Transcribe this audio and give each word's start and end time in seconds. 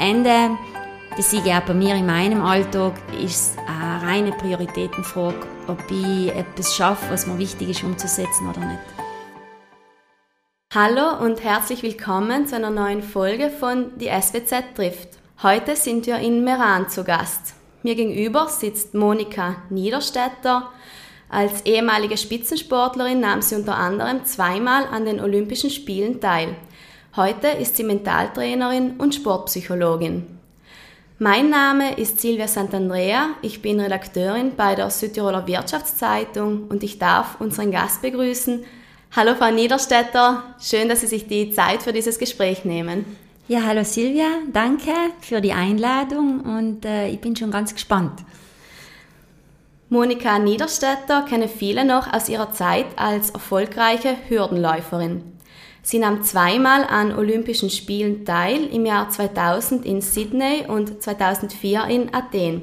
Ende, 0.00 0.56
das 1.14 1.30
sehe 1.30 1.42
ich 1.44 1.52
auch 1.52 1.60
bei 1.60 1.74
mir 1.74 1.94
in 1.94 2.06
meinem 2.06 2.40
Alltag, 2.40 2.94
ist 3.22 3.52
es 3.52 3.56
eine 3.58 4.02
reine 4.02 4.32
Prioritätenfrage, 4.32 5.46
ob 5.68 5.78
ich 5.90 6.34
etwas 6.34 6.74
schaffe, 6.74 7.10
was 7.10 7.26
mir 7.26 7.36
wichtig 7.36 7.68
ist 7.68 7.84
umzusetzen 7.84 8.48
oder 8.48 8.60
nicht. 8.60 8.80
Hallo 10.72 11.22
und 11.22 11.44
herzlich 11.44 11.82
willkommen 11.82 12.46
zu 12.46 12.56
einer 12.56 12.70
neuen 12.70 13.02
Folge 13.02 13.50
von 13.50 13.98
Die 13.98 14.08
SWZ 14.08 14.74
trifft. 14.74 15.18
Heute 15.42 15.76
sind 15.76 16.06
wir 16.06 16.16
in 16.16 16.44
Meran 16.44 16.88
zu 16.88 17.04
Gast. 17.04 17.52
Mir 17.82 17.94
gegenüber 17.94 18.48
sitzt 18.48 18.94
Monika 18.94 19.56
Niederstädter. 19.68 20.70
Als 21.28 21.66
ehemalige 21.66 22.16
Spitzensportlerin 22.16 23.20
nahm 23.20 23.42
sie 23.42 23.54
unter 23.54 23.76
anderem 23.76 24.24
zweimal 24.24 24.86
an 24.86 25.04
den 25.04 25.20
Olympischen 25.20 25.68
Spielen 25.68 26.22
teil. 26.22 26.56
Heute 27.16 27.48
ist 27.48 27.76
sie 27.76 27.82
Mentaltrainerin 27.82 28.92
und 28.98 29.16
Sportpsychologin. 29.16 30.28
Mein 31.18 31.50
Name 31.50 31.98
ist 31.98 32.20
Silvia 32.20 32.46
Santandrea, 32.46 33.30
ich 33.42 33.60
bin 33.60 33.80
Redakteurin 33.80 34.52
bei 34.56 34.76
der 34.76 34.90
Südtiroler 34.90 35.44
Wirtschaftszeitung 35.48 36.68
und 36.68 36.84
ich 36.84 37.00
darf 37.00 37.40
unseren 37.40 37.72
Gast 37.72 38.02
begrüßen. 38.02 38.64
Hallo 39.16 39.34
Frau 39.34 39.50
Niederstädter, 39.50 40.54
schön, 40.60 40.88
dass 40.88 41.00
Sie 41.00 41.08
sich 41.08 41.26
die 41.26 41.50
Zeit 41.50 41.82
für 41.82 41.92
dieses 41.92 42.16
Gespräch 42.16 42.64
nehmen. 42.64 43.04
Ja, 43.48 43.64
hallo 43.66 43.82
Silvia, 43.82 44.28
danke 44.52 44.92
für 45.20 45.40
die 45.40 45.52
Einladung 45.52 46.42
und 46.42 46.84
äh, 46.84 47.08
ich 47.08 47.20
bin 47.20 47.34
schon 47.34 47.50
ganz 47.50 47.74
gespannt. 47.74 48.20
Monika 49.88 50.38
Niederstädter 50.38 51.22
kennen 51.28 51.48
viele 51.48 51.84
noch 51.84 52.12
aus 52.12 52.28
ihrer 52.28 52.52
Zeit 52.52 52.86
als 52.94 53.30
erfolgreiche 53.30 54.14
Hürdenläuferin. 54.28 55.39
Sie 55.82 55.98
nahm 55.98 56.22
zweimal 56.22 56.84
an 56.84 57.16
Olympischen 57.16 57.70
Spielen 57.70 58.24
teil, 58.24 58.66
im 58.66 58.84
Jahr 58.84 59.08
2000 59.08 59.86
in 59.86 60.02
Sydney 60.02 60.66
und 60.68 61.02
2004 61.02 61.84
in 61.86 62.14
Athen. 62.14 62.62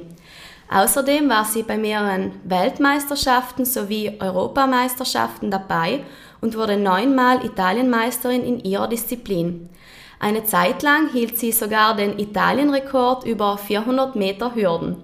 Außerdem 0.70 1.28
war 1.28 1.44
sie 1.44 1.62
bei 1.62 1.78
mehreren 1.78 2.32
Weltmeisterschaften 2.44 3.64
sowie 3.64 4.18
Europameisterschaften 4.20 5.50
dabei 5.50 6.04
und 6.40 6.56
wurde 6.56 6.76
neunmal 6.76 7.44
Italienmeisterin 7.44 8.44
in 8.44 8.60
ihrer 8.60 8.86
Disziplin. 8.86 9.68
Eine 10.20 10.44
Zeit 10.44 10.82
lang 10.82 11.08
hielt 11.10 11.38
sie 11.38 11.52
sogar 11.52 11.96
den 11.96 12.18
Italienrekord 12.18 13.24
über 13.24 13.56
400 13.56 14.14
Meter 14.14 14.54
Hürden. 14.54 14.96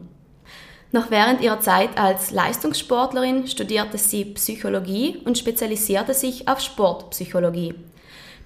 Noch 0.92 1.10
während 1.10 1.40
ihrer 1.40 1.60
Zeit 1.60 1.98
als 1.98 2.30
Leistungssportlerin 2.30 3.46
studierte 3.46 3.98
sie 3.98 4.26
Psychologie 4.26 5.22
und 5.24 5.38
spezialisierte 5.38 6.14
sich 6.14 6.46
auf 6.46 6.60
Sportpsychologie. 6.60 7.74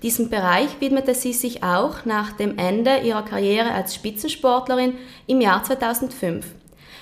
Diesem 0.02 0.30
Bereich 0.30 0.80
widmete 0.80 1.14
sie 1.14 1.32
sich 1.32 1.64
auch 1.64 2.04
nach 2.04 2.32
dem 2.32 2.56
Ende 2.56 2.98
ihrer 2.98 3.24
Karriere 3.24 3.72
als 3.72 3.94
Spitzensportlerin 3.94 4.94
im 5.26 5.40
Jahr 5.40 5.64
2005. 5.64 6.46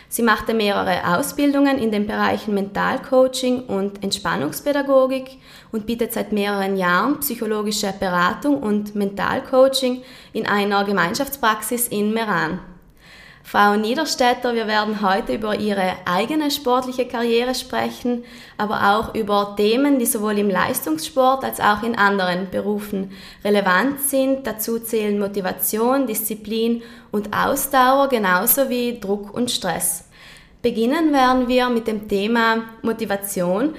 Sie 0.09 0.23
machte 0.23 0.55
mehrere 0.55 1.19
Ausbildungen 1.19 1.79
in 1.79 1.91
den 1.91 2.07
Bereichen 2.07 2.55
Mentalcoaching 2.55 3.65
und 3.65 4.03
Entspannungspädagogik 4.03 5.39
und 5.73 5.85
bietet 5.85 6.13
seit 6.13 6.33
mehreren 6.33 6.77
Jahren 6.77 7.21
psychologische 7.21 7.93
Beratung 7.99 8.63
und 8.63 8.95
Mentalcoaching 8.95 10.03
in 10.33 10.47
einer 10.47 10.85
Gemeinschaftspraxis 10.85 11.89
in 11.89 12.15
Meran. 12.15 12.61
Frau 13.49 13.77
Niederstädter, 13.77 14.57
wir 14.57 14.67
werden 14.67 15.03
heute 15.03 15.35
über 15.35 15.55
Ihre 15.55 15.93
eigene 16.05 16.51
sportliche 16.51 17.07
Karriere 17.07 17.55
sprechen, 17.55 18.25
aber 18.59 18.97
auch 18.97 19.15
über 19.15 19.55
Themen, 19.57 20.01
die 20.01 20.05
sowohl 20.05 20.37
im 20.39 20.51
Leistungssport 20.51 21.45
als 21.45 21.61
auch 21.61 21.85
in 21.85 21.97
anderen 21.97 22.51
Berufen 22.51 23.13
relevant 23.45 24.01
sind. 24.01 24.49
Dazu 24.49 24.81
zählen 24.81 25.21
Motivation, 25.21 26.09
Disziplin 26.09 26.83
und 27.13 27.37
Ausdauer 27.37 28.09
genauso 28.09 28.69
wie 28.69 28.99
Druck 28.99 29.33
und 29.33 29.49
Stress. 29.49 30.09
Beginnen 30.61 31.13
werden 31.13 31.47
wir 31.47 31.69
mit 31.69 31.87
dem 31.87 32.09
Thema 32.09 32.65
Motivation. 32.83 33.77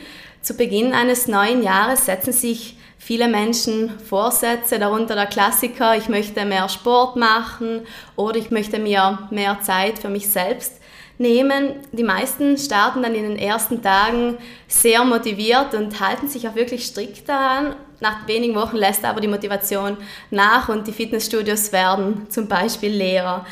Zu 0.48 0.54
Beginn 0.54 0.94
eines 0.94 1.28
neuen 1.28 1.62
Jahres 1.62 2.06
setzen 2.06 2.32
sich 2.32 2.78
viele 2.98 3.28
Menschen 3.28 4.00
Vorsätze, 4.00 4.80
darunter 4.80 5.14
der 5.14 5.26
Klassiker, 5.26 5.98
ich 5.98 6.08
möchte 6.08 6.46
mehr 6.46 6.70
Sport 6.70 7.18
machen 7.18 7.82
oder 8.16 8.38
ich 8.38 8.50
möchte 8.50 8.80
mir 8.80 9.28
mehr 9.30 9.60
Zeit 9.60 10.00
für 10.00 10.08
mich 10.08 10.30
selbst 10.30 10.80
nehmen. 11.18 11.74
Die 11.92 12.06
meisten 12.06 12.58
starten 12.58 13.04
dann 13.04 13.14
in 13.14 13.24
den 13.24 13.38
ersten 13.38 13.82
Tagen 13.82 14.38
sehr 14.70 15.04
motiviert 15.04 15.74
und 15.74 16.00
halten 16.00 16.30
sich 16.30 16.48
auch 16.48 16.56
wirklich 16.56 16.86
strikt 16.86 17.28
daran. 17.28 17.76
Nach 18.00 18.26
wenigen 18.26 18.56
Wochen 18.56 18.78
lässt 18.78 19.04
aber 19.04 19.20
die 19.20 19.28
Motivation 19.28 19.98
nach 20.32 20.70
und 20.70 20.88
die 20.88 20.94
Fitnessstudios 20.94 21.74
werden 21.74 22.26
zum 22.30 22.48
Beispiel 22.48 22.94
leerer. 22.94 23.46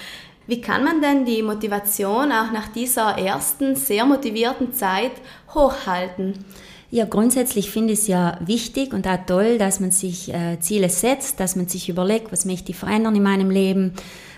Wie 0.48 0.62
kann 0.62 0.86
man 0.86 1.02
denn 1.02 1.26
die 1.26 1.44
Motivation 1.44 2.32
auch 2.32 2.54
nach 2.54 2.70
dieser 2.70 3.18
ersten 3.18 3.76
sehr 3.76 4.06
motivierten 4.06 4.72
Zeit 4.72 5.12
hochhalten? 5.54 6.46
Ja, 6.92 7.06
grundsätzlich 7.06 7.72
finde 7.72 7.94
ich 7.94 8.00
es 8.00 8.08
ja 8.08 8.38
wichtig 8.46 8.94
und 8.94 9.08
auch 9.08 9.18
toll, 9.26 9.58
dass 9.58 9.80
man 9.80 9.92
sich 9.92 10.34
äh, 10.34 10.60
Ziele 10.60 10.90
setzt, 10.90 11.40
dass 11.40 11.56
man 11.56 11.68
sich 11.68 11.90
überlegt, 11.90 12.32
was 12.32 12.46
möchte 12.46 12.72
ich 12.72 12.78
verändern 12.78 13.16
in 13.16 13.24
meinem 13.24 13.50
Leben, 13.50 13.94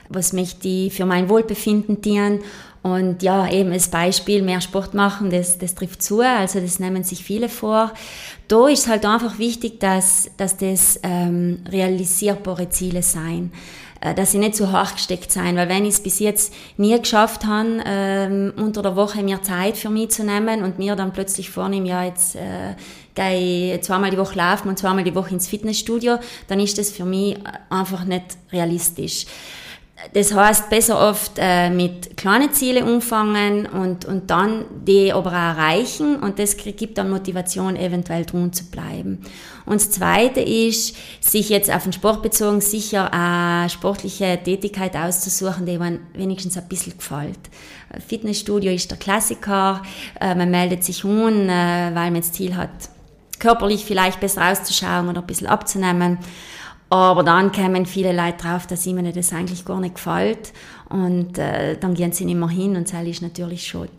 was 0.10 0.34
möchte 0.34 0.68
ich 0.68 0.94
für 0.94 1.06
mein 1.06 1.30
Wohlbefinden 1.30 2.02
dienen. 2.02 2.40
Und 2.84 3.22
ja, 3.22 3.52
eben 3.52 3.74
als 3.74 3.90
Beispiel, 3.90 4.42
mehr 4.42 4.62
Sport 4.62 4.94
machen, 4.94 5.30
das, 5.30 5.58
das 5.58 5.76
trifft 5.76 6.02
zu, 6.02 6.22
also 6.22 6.62
das 6.62 6.80
nehmen 6.80 7.04
sich 7.04 7.24
viele 7.24 7.50
vor. 7.50 7.92
Da 8.48 8.70
ist 8.70 8.88
halt 8.88 9.06
einfach 9.06 9.40
wichtig, 9.40 9.80
dass, 9.82 10.32
dass 10.38 10.56
das 10.56 11.00
ähm, 11.04 11.60
realisierbare 11.70 12.70
Ziele 12.70 13.04
sein. 13.04 13.52
Äh, 14.00 14.14
dass 14.14 14.32
sie 14.32 14.38
nicht 14.38 14.56
zu 14.56 14.72
hoch 14.72 14.94
gesteckt 14.94 15.32
sein, 15.32 15.56
weil 15.56 15.70
wenn 15.70 15.84
ich 15.84 15.96
es 15.96 16.00
bis 16.04 16.20
jetzt 16.20 16.54
nie 16.78 16.98
geschafft 16.98 17.46
habe, 17.46 17.82
ähm, 17.86 18.54
unter 18.58 18.82
der 18.82 18.96
Woche 18.96 19.24
mir 19.24 19.42
Zeit 19.42 19.78
für 19.78 19.90
mich 19.90 20.10
zu 20.10 20.24
nehmen 20.24 20.64
und 20.64 20.78
mir 20.78 20.96
dann 20.96 21.14
plötzlich 21.14 21.50
vornehme, 21.50 21.88
ja, 21.88 22.04
jetzt 22.04 22.36
äh, 22.36 22.76
gehe 23.16 23.76
ich 23.76 23.82
zweimal 23.82 24.12
die 24.12 24.18
Woche 24.18 24.38
laufen 24.38 24.70
und 24.70 24.78
zweimal 24.78 25.04
die 25.04 25.16
Woche 25.16 25.32
ins 25.32 25.48
Fitnessstudio, 25.48 26.20
dann 26.48 26.60
ist 26.60 26.78
das 26.78 26.92
für 26.92 27.06
mich 27.06 27.38
einfach 27.70 28.06
nicht 28.06 28.38
realistisch. 28.52 29.26
Das 30.14 30.32
heißt, 30.32 30.70
besser 30.70 31.10
oft 31.10 31.34
äh, 31.38 31.72
mit 31.72 32.18
kleinen 32.18 32.54
Zielen 32.54 32.84
umfangen 32.84 33.66
und, 33.66 34.06
und 34.06 34.30
dann 34.30 34.66
die 34.86 35.12
aber 35.12 35.32
auch 35.32 35.34
erreichen 35.34 36.18
und 36.18 36.38
das 36.38 36.56
gibt 36.56 37.00
dann 37.00 37.10
Motivation, 37.10 37.76
eventuell 37.76 38.24
drin 38.24 38.54
zu 38.54 38.66
bleiben. 38.66 39.24
Und 39.66 39.82
das 39.82 39.90
Zweite 39.90 40.40
ist, 40.40 40.96
sich 41.20 41.50
jetzt 41.50 41.72
auf 41.74 41.84
den 41.84 41.94
Sport 41.94 42.22
bezogen 42.22 42.62
sicher 42.62 43.12
eine 43.12 43.72
sportliche 43.72 44.40
Tätigkeit 44.44 44.96
auszusuchen, 44.96 45.66
die 45.66 45.80
man 45.80 46.00
wenigstens 46.14 46.58
ein 46.58 46.68
bisschen 46.68 46.96
gefällt. 46.96 47.40
Fitnessstudio 48.08 48.72
ist 48.72 48.92
der 48.92 49.00
Klassiker, 49.00 49.82
äh, 50.22 50.36
man 50.36 50.52
meldet 50.52 50.84
sich 50.84 51.04
an, 51.04 51.50
äh, 51.50 51.92
weil 51.94 52.12
man 52.12 52.22
das 52.22 52.34
Ziel 52.34 52.56
hat, 52.56 52.70
körperlich 53.40 53.84
vielleicht 53.84 54.20
besser 54.20 54.52
auszuschauen 54.52 55.10
oder 55.10 55.22
ein 55.22 55.28
bisschen 55.28 55.48
abzunehmen. 55.48 56.20
Aber 56.90 57.24
dann 57.24 57.52
kämen 57.52 57.86
viele 57.86 58.14
Leute 58.14 58.44
drauf, 58.44 58.66
dass 58.66 58.86
ihnen 58.86 59.12
das 59.12 59.34
eigentlich 59.34 59.66
gar 59.66 59.80
nicht 59.80 59.96
gefällt. 59.96 60.54
Und 60.90 61.38
äh, 61.38 61.78
dann 61.78 61.94
gehen 61.94 62.14
sie 62.14 62.26
nicht 62.26 62.38
mehr 62.38 62.50
hin 62.50 62.76
und 62.76 62.92
das 62.92 63.06
ist 63.06 63.22
natürlich 63.22 63.68
schade. 63.68 63.90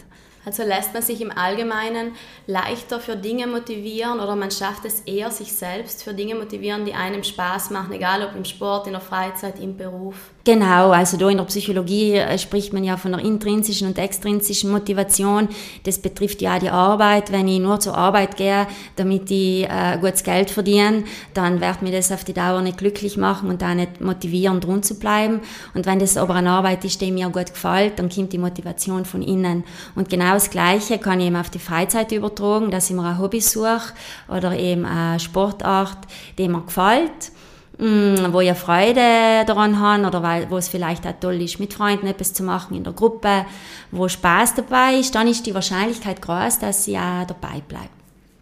Also 0.47 0.63
lässt 0.63 0.95
man 0.95 1.03
sich 1.03 1.21
im 1.21 1.31
Allgemeinen 1.31 2.13
leichter 2.47 3.01
für 3.01 3.17
Dinge 3.17 3.47
motivieren 3.47 4.19
oder 4.19 4.35
man 4.35 4.51
schafft 4.51 4.87
es 4.87 5.01
eher, 5.01 5.31
sich 5.31 5.53
selbst 5.53 6.03
für 6.03 6.15
Dinge 6.15 6.37
motivieren, 6.37 6.87
die 6.87 6.95
einem 6.95 7.23
Spaß 7.23 7.69
machen, 7.69 7.93
egal 7.93 8.23
ob 8.23 8.35
im 8.35 8.47
Sport, 8.47 8.87
in 8.87 8.95
der 8.95 9.03
Freizeit, 9.03 9.61
im 9.61 9.77
Beruf. 9.77 10.31
Genau, 10.49 10.93
also 10.93 11.19
da 11.19 11.29
in 11.29 11.37
der 11.37 11.45
Psychologie 11.45 12.15
äh, 12.15 12.39
spricht 12.39 12.73
man 12.73 12.83
ja 12.83 12.97
von 12.97 13.13
der 13.13 13.21
intrinsischen 13.21 13.87
und 13.87 13.99
extrinsischen 13.99 14.71
Motivation. 14.71 15.47
Das 15.83 15.99
betrifft 15.99 16.41
ja 16.41 16.59
die 16.59 16.71
Arbeit. 16.71 17.31
Wenn 17.31 17.47
ich 17.49 17.61
nur 17.61 17.79
zur 17.81 17.95
Arbeit 17.95 18.39
gehe, 18.39 18.67
damit 18.97 19.31
ich 19.31 19.65
äh, 19.65 19.99
gutes 20.01 20.25
Geld 20.25 20.49
verdiene, 20.49 21.05
dann 21.35 21.61
wird 21.61 21.83
mir 21.83 21.93
das 21.93 22.11
auf 22.11 22.25
die 22.25 22.33
Dauer 22.33 22.63
nicht 22.63 22.79
glücklich 22.79 23.19
machen 23.19 23.51
und 23.51 23.63
auch 23.63 23.75
nicht 23.75 24.01
motivieren, 24.01 24.59
drin 24.61 24.83
zu 24.83 24.99
bleiben. 24.99 25.43
Und 25.75 25.85
wenn 25.85 25.99
das 25.99 26.17
aber 26.17 26.37
eine 26.37 26.49
Arbeit 26.49 26.83
ist, 26.83 26.99
die 27.03 27.13
mir 27.13 27.29
gut 27.29 27.53
gefällt, 27.53 27.99
dann 27.99 28.09
kommt 28.09 28.33
die 28.33 28.39
Motivation 28.39 29.05
von 29.05 29.21
innen. 29.21 29.65
Und 29.97 30.09
genau 30.09 30.33
das 30.33 30.49
Gleiche 30.49 30.97
kann 30.97 31.21
ich 31.21 31.27
eben 31.27 31.37
auf 31.37 31.51
die 31.51 31.59
Freizeit 31.59 32.11
übertragen, 32.11 32.71
dass 32.71 32.89
ich 32.89 32.97
mir 32.97 33.05
ein 33.05 33.19
Hobby 33.19 33.43
suche 33.43 33.93
oder 34.29 34.59
eben 34.59 34.87
eine 34.87 35.21
Sportart, 35.21 35.99
die 36.39 36.49
mir 36.49 36.63
gefällt 36.63 37.33
Mm, 37.79 38.33
wo 38.33 38.41
ich 38.41 38.53
Freude 38.55 39.45
daran 39.47 39.79
habe 39.79 40.05
oder 40.05 40.21
weil, 40.21 40.51
wo 40.51 40.57
es 40.57 40.67
vielleicht 40.67 41.07
auch 41.07 41.15
toll 41.21 41.41
ist, 41.41 41.61
mit 41.61 41.73
Freunden 41.73 42.09
etwas 42.09 42.35
zu 42.35 42.43
machen 42.43 42.77
in 42.77 42.83
der 42.83 42.93
Gruppe, 42.93 43.47
wo 43.93 44.09
Spaß 44.09 44.57
dabei 44.57 44.97
ist, 44.97 45.15
dann 45.15 45.29
ist 45.29 45.47
die 45.47 45.55
Wahrscheinlichkeit 45.55 46.21
groß, 46.21 46.59
dass 46.59 46.85
sie 46.85 46.99
auch 46.99 47.25
dabei 47.25 47.61
bleiben. 47.69 47.89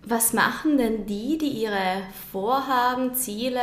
Was 0.06 0.32
machen 0.32 0.78
denn 0.78 1.04
die, 1.04 1.36
die 1.36 1.48
ihre 1.48 2.02
Vorhaben, 2.32 3.14
Ziele, 3.14 3.60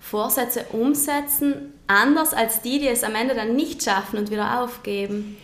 Vorsätze 0.00 0.64
umsetzen, 0.72 1.72
anders 1.86 2.34
als 2.34 2.62
die, 2.62 2.80
die 2.80 2.88
es 2.88 3.04
am 3.04 3.14
Ende 3.14 3.34
dann 3.34 3.54
nicht 3.54 3.84
schaffen 3.84 4.18
und 4.18 4.32
wieder 4.32 4.60
aufgeben? 4.60 5.36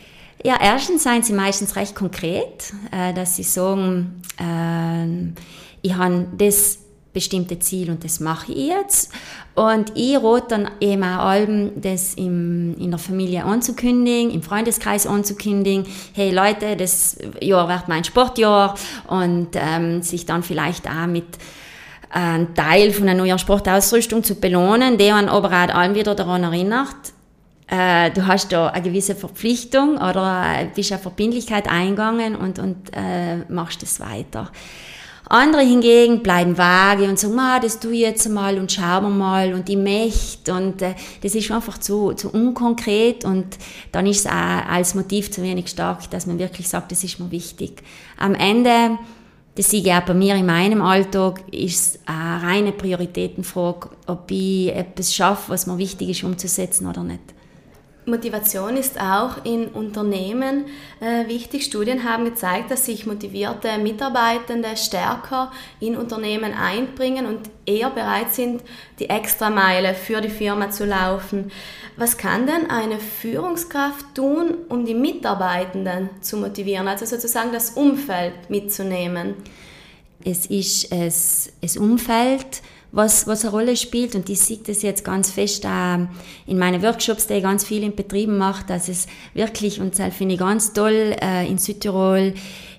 Ja, 0.42 0.56
erstens 0.60 1.04
seien 1.04 1.22
sie 1.22 1.34
meistens 1.34 1.76
recht 1.76 1.94
konkret, 1.94 2.72
äh, 2.90 3.12
dass 3.14 3.36
sie 3.36 3.44
sagen, 3.44 4.22
äh, 4.40 5.40
ich 5.82 5.94
habe 5.94 6.26
das 6.36 6.81
bestimmte 7.12 7.58
Ziel 7.58 7.90
und 7.90 8.04
das 8.04 8.20
mache 8.20 8.52
ich 8.52 8.68
jetzt. 8.68 9.12
Und 9.54 9.92
ich 9.94 10.16
rate 10.16 10.46
dann 10.48 10.70
eben 10.80 11.02
auch 11.02 11.26
Alben, 11.26 11.80
das 11.80 12.14
im, 12.14 12.74
in 12.78 12.90
der 12.90 12.98
Familie 12.98 13.44
anzukündigen, 13.44 14.30
im 14.30 14.42
Freundeskreis 14.42 15.06
anzukündigen. 15.06 15.86
Hey 16.14 16.30
Leute, 16.30 16.76
das 16.76 17.18
Jahr 17.40 17.68
wird 17.68 17.88
mein 17.88 18.04
Sportjahr 18.04 18.74
und 19.08 19.48
ähm, 19.54 20.02
sich 20.02 20.24
dann 20.24 20.42
vielleicht 20.42 20.88
auch 20.88 21.06
mit 21.06 21.26
einen 22.08 22.54
Teil 22.54 22.92
von 22.92 23.08
einer 23.08 23.22
neuen 23.22 23.38
Sportausrüstung 23.38 24.22
zu 24.22 24.34
belohnen, 24.36 24.98
der 24.98 25.14
man 25.14 25.28
aber 25.28 25.48
auch 25.48 25.74
allen 25.74 25.94
wieder 25.94 26.14
daran 26.14 26.42
erinnert, 26.42 27.12
äh, 27.68 28.10
du 28.10 28.26
hast 28.26 28.52
da 28.52 28.68
eine 28.68 28.82
gewisse 28.82 29.14
Verpflichtung 29.14 29.96
oder 29.96 30.44
äh, 30.58 30.66
bist 30.74 30.92
eine 30.92 31.00
Verbindlichkeit 31.00 31.68
eingegangen 31.70 32.36
und, 32.36 32.58
und 32.58 32.90
äh, 32.92 33.36
machst 33.48 33.82
es 33.82 33.98
weiter. 33.98 34.50
Andere 35.32 35.62
hingegen 35.62 36.22
bleiben 36.22 36.58
vage 36.58 37.04
und 37.04 37.18
sagen, 37.18 37.38
ah, 37.38 37.58
das 37.58 37.80
tue 37.80 37.94
ich 37.94 38.00
jetzt 38.00 38.28
mal 38.28 38.58
und 38.58 38.70
schauen 38.70 39.04
wir 39.04 39.08
mal 39.08 39.54
und 39.54 39.66
ich 39.70 39.78
möchte 39.78 40.52
und 40.52 40.82
äh, 40.82 40.94
das 41.22 41.34
ist 41.34 41.50
einfach 41.50 41.78
zu, 41.78 42.12
zu 42.12 42.28
unkonkret 42.28 43.24
und 43.24 43.56
dann 43.92 44.06
ist 44.06 44.20
es 44.20 44.26
auch 44.26 44.66
als 44.68 44.94
Motiv 44.94 45.30
zu 45.30 45.42
wenig 45.42 45.68
stark, 45.68 46.10
dass 46.10 46.26
man 46.26 46.38
wirklich 46.38 46.68
sagt, 46.68 46.92
das 46.92 47.02
ist 47.02 47.18
mir 47.18 47.30
wichtig. 47.30 47.82
Am 48.18 48.34
Ende, 48.34 48.98
das 49.54 49.70
sehe 49.70 49.80
ich 49.80 49.90
auch 49.90 50.02
bei 50.02 50.12
mir 50.12 50.34
in 50.34 50.44
meinem 50.44 50.82
Alltag, 50.82 51.42
ist 51.50 51.96
es 51.96 52.00
eine 52.04 52.42
reine 52.42 52.72
Prioritätenfrage, 52.72 53.88
ob 54.06 54.30
ich 54.30 54.68
etwas 54.68 55.14
schaffe, 55.14 55.52
was 55.52 55.66
mir 55.66 55.78
wichtig 55.78 56.10
ist 56.10 56.24
umzusetzen 56.24 56.86
oder 56.86 57.04
nicht. 57.04 57.31
Motivation 58.04 58.76
ist 58.76 59.00
auch 59.00 59.44
in 59.44 59.68
Unternehmen 59.68 60.64
äh, 61.00 61.28
wichtig. 61.28 61.64
Studien 61.64 62.02
haben 62.02 62.24
gezeigt, 62.24 62.70
dass 62.70 62.86
sich 62.86 63.06
motivierte 63.06 63.78
Mitarbeitende 63.78 64.76
stärker 64.76 65.52
in 65.78 65.96
Unternehmen 65.96 66.52
einbringen 66.52 67.26
und 67.26 67.48
eher 67.64 67.90
bereit 67.90 68.34
sind, 68.34 68.62
die 68.98 69.08
Extrameile 69.08 69.94
für 69.94 70.20
die 70.20 70.30
Firma 70.30 70.70
zu 70.70 70.84
laufen. 70.84 71.52
Was 71.96 72.16
kann 72.16 72.46
denn 72.46 72.68
eine 72.70 72.98
Führungskraft 72.98 74.16
tun, 74.16 74.54
um 74.68 74.84
die 74.84 74.94
Mitarbeitenden 74.94 76.10
zu 76.20 76.38
motivieren, 76.38 76.88
also 76.88 77.06
sozusagen 77.06 77.52
das 77.52 77.70
Umfeld 77.70 78.50
mitzunehmen? 78.50 79.34
Es 80.24 80.46
ist 80.46 80.90
es, 80.90 81.52
das 81.60 81.76
Umfeld, 81.76 82.62
was, 82.92 83.26
was 83.26 83.44
eine 83.44 83.50
Rolle 83.50 83.76
spielt. 83.76 84.14
Und 84.14 84.28
ich 84.28 84.40
sehe 84.40 84.58
das 84.64 84.82
jetzt 84.82 85.04
ganz 85.04 85.30
fest 85.30 85.64
äh, 85.64 85.94
in 86.46 86.58
meinen 86.58 86.82
Workshops, 86.82 87.26
die 87.26 87.34
ich 87.34 87.42
ganz 87.42 87.64
viel 87.64 87.82
in 87.82 87.96
Betrieben 87.96 88.38
mache, 88.38 88.64
dass 88.66 88.88
es 88.88 89.06
wirklich, 89.34 89.80
und 89.80 89.98
das 89.98 90.14
finde 90.14 90.34
ich 90.34 90.40
ganz 90.40 90.72
toll, 90.72 91.16
äh, 91.20 91.48
in 91.48 91.58
Südtirol 91.58 92.34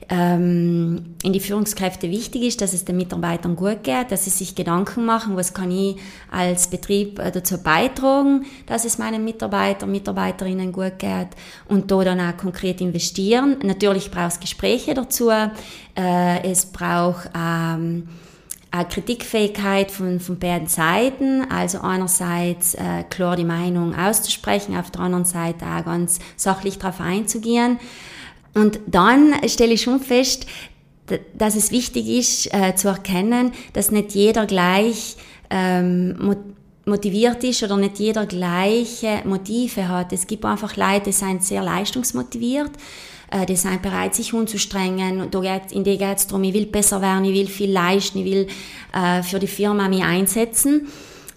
ähm, 0.10 1.16
in 1.24 1.34
die 1.34 1.40
Führungskräfte 1.40 2.10
wichtig 2.10 2.44
ist, 2.44 2.62
dass 2.62 2.74
es 2.74 2.86
den 2.86 2.98
Mitarbeitern 2.98 3.56
gut 3.56 3.84
geht, 3.84 4.12
dass 4.12 4.26
sie 4.26 4.30
sich 4.30 4.54
Gedanken 4.54 5.06
machen, 5.06 5.36
was 5.36 5.54
kann 5.54 5.72
ich 5.72 5.96
als 6.30 6.68
Betrieb 6.68 7.20
äh, 7.20 7.32
dazu 7.32 7.58
beitragen, 7.58 8.46
dass 8.66 8.86
es 8.86 8.98
meinen 8.98 9.24
Mitarbeitern, 9.24 9.92
Mitarbeiterinnen 9.92 10.72
gut 10.72 11.00
geht 11.00 11.30
und 11.68 11.90
da 11.90 12.04
dann 12.04 12.20
auch 12.20 12.38
konkret 12.38 12.82
investieren. 12.82 13.58
Natürlich 13.64 14.12
braucht 14.12 14.34
es 14.34 14.40
Gespräche 14.40 14.94
dazu, 14.94 15.30
äh, 15.30 15.50
es 16.44 16.66
braucht 16.66 17.30
ähm, 17.36 18.08
eine 18.74 18.86
Kritikfähigkeit 18.86 19.92
von, 19.92 20.20
von 20.20 20.40
beiden 20.40 20.68
Seiten, 20.68 21.50
also 21.52 21.82
einerseits 21.82 22.74
äh, 22.74 23.04
klar 23.08 23.36
die 23.36 23.44
Meinung 23.44 23.94
auszusprechen, 23.94 24.76
auf 24.76 24.90
der 24.90 25.02
anderen 25.02 25.26
Seite 25.26 25.64
auch 25.66 25.86
ganz 25.86 26.18
sachlich 26.36 26.80
darauf 26.80 27.00
einzugehen. 27.00 27.80
Und 28.56 28.80
dann 28.88 29.36
stelle 29.48 29.74
ich 29.74 29.84
schon 29.84 30.00
fest, 30.00 30.48
dass 31.38 31.56
es 31.56 31.70
wichtig 31.70 32.08
ist 32.08 32.52
äh, 32.52 32.74
zu 32.76 32.88
erkennen, 32.88 33.52
dass 33.74 33.92
nicht 33.92 34.16
jeder 34.16 34.48
gleich 34.48 35.18
ähm, 35.52 36.36
motiviert 36.86 37.44
ist 37.44 37.62
oder 37.62 37.78
nicht 37.78 38.00
jeder 38.00 38.26
gleiche 38.26 39.22
Motive 39.26 39.88
hat. 39.88 40.12
Es 40.14 40.26
gibt 40.26 40.46
einfach 40.46 40.76
Leute, 40.78 41.06
die 41.08 41.12
sind 41.12 41.44
sehr 41.44 41.62
leistungsmotiviert 41.62 42.72
äh, 43.34 43.46
die 43.46 43.56
sind 43.56 43.82
bereit, 43.82 44.16
sich 44.16 44.34
umzustrengen. 44.34 45.30
Da 45.32 45.40
geht, 45.40 45.72
in 45.72 45.84
der 45.84 45.98
geht 45.98 46.18
es 46.18 46.28
darum, 46.28 46.44
ich 46.44 46.54
will 46.54 46.68
besser 46.68 47.02
werden, 47.02 47.26
ich 47.26 47.34
will 47.34 47.48
viel 47.48 47.72
leisten, 47.72 48.20
ich 48.20 48.26
will 48.26 48.48
äh, 48.94 49.24
für 49.24 49.40
die 49.40 49.48
Firma 49.48 49.90
mich 49.90 50.04
einsetzen. 50.04 50.88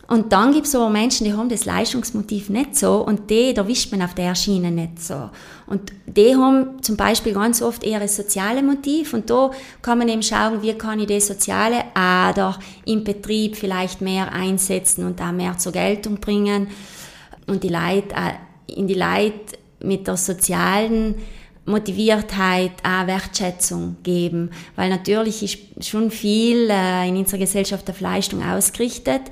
Und 0.09 0.33
dann 0.33 0.53
gibt 0.53 0.67
es 0.67 0.75
aber 0.77 0.89
Menschen, 0.89 1.25
die 1.25 1.33
haben 1.33 1.49
das 1.49 1.65
Leistungsmotiv 1.65 2.49
nicht 2.49 2.77
so 2.77 3.05
und 3.05 3.29
die, 3.29 3.53
da 3.55 3.67
wischt 3.67 3.91
man 3.91 4.03
auf 4.03 4.15
der 4.15 4.37
Schiene 4.37 4.71
nicht 4.71 5.03
so. 5.03 5.31
Und 5.67 5.93
die 6.07 6.37
haben 6.37 6.81
zum 6.81 6.97
Beispiel 6.97 7.33
ganz 7.33 7.61
oft 7.61 7.83
eher 7.83 8.01
ein 8.01 8.07
soziales 8.07 8.63
Motiv 8.63 9.15
und 9.15 9.29
da 9.29 9.51
kann 9.83 9.99
man 9.99 10.09
eben 10.09 10.23
schauen, 10.23 10.63
wie 10.63 10.75
kann 10.75 11.01
ich 11.01 11.09
die 11.09 11.21
soziale 11.21 11.87
Ader 11.95 12.57
im 12.85 13.03
Betrieb 13.03 13.57
vielleicht 13.57 14.01
mehr 14.01 14.33
einsetzen 14.33 15.05
und 15.05 15.19
da 15.19 15.33
mehr 15.33 15.59
zur 15.59 15.73
Geltung 15.73 16.19
bringen 16.21 16.69
und 17.49 17.65
die 17.65 17.69
Leute, 17.69 18.15
äh, 18.15 18.73
in 18.73 18.87
die 18.87 18.95
Leute 18.95 19.59
mit 19.81 20.07
der 20.07 20.17
sozialen 20.17 21.17
Motiviertheit, 21.67 22.73
auch 22.83 23.07
Wertschätzung 23.07 23.97
geben, 24.03 24.51
weil 24.77 24.89
natürlich 24.89 25.43
ist 25.43 25.89
schon 25.89 26.11
viel 26.11 26.71
äh, 26.71 27.09
in 27.09 27.17
unserer 27.17 27.39
Gesellschaft 27.39 27.91
auf 27.91 28.01
Leistung 28.01 28.43
ausgerichtet, 28.43 29.23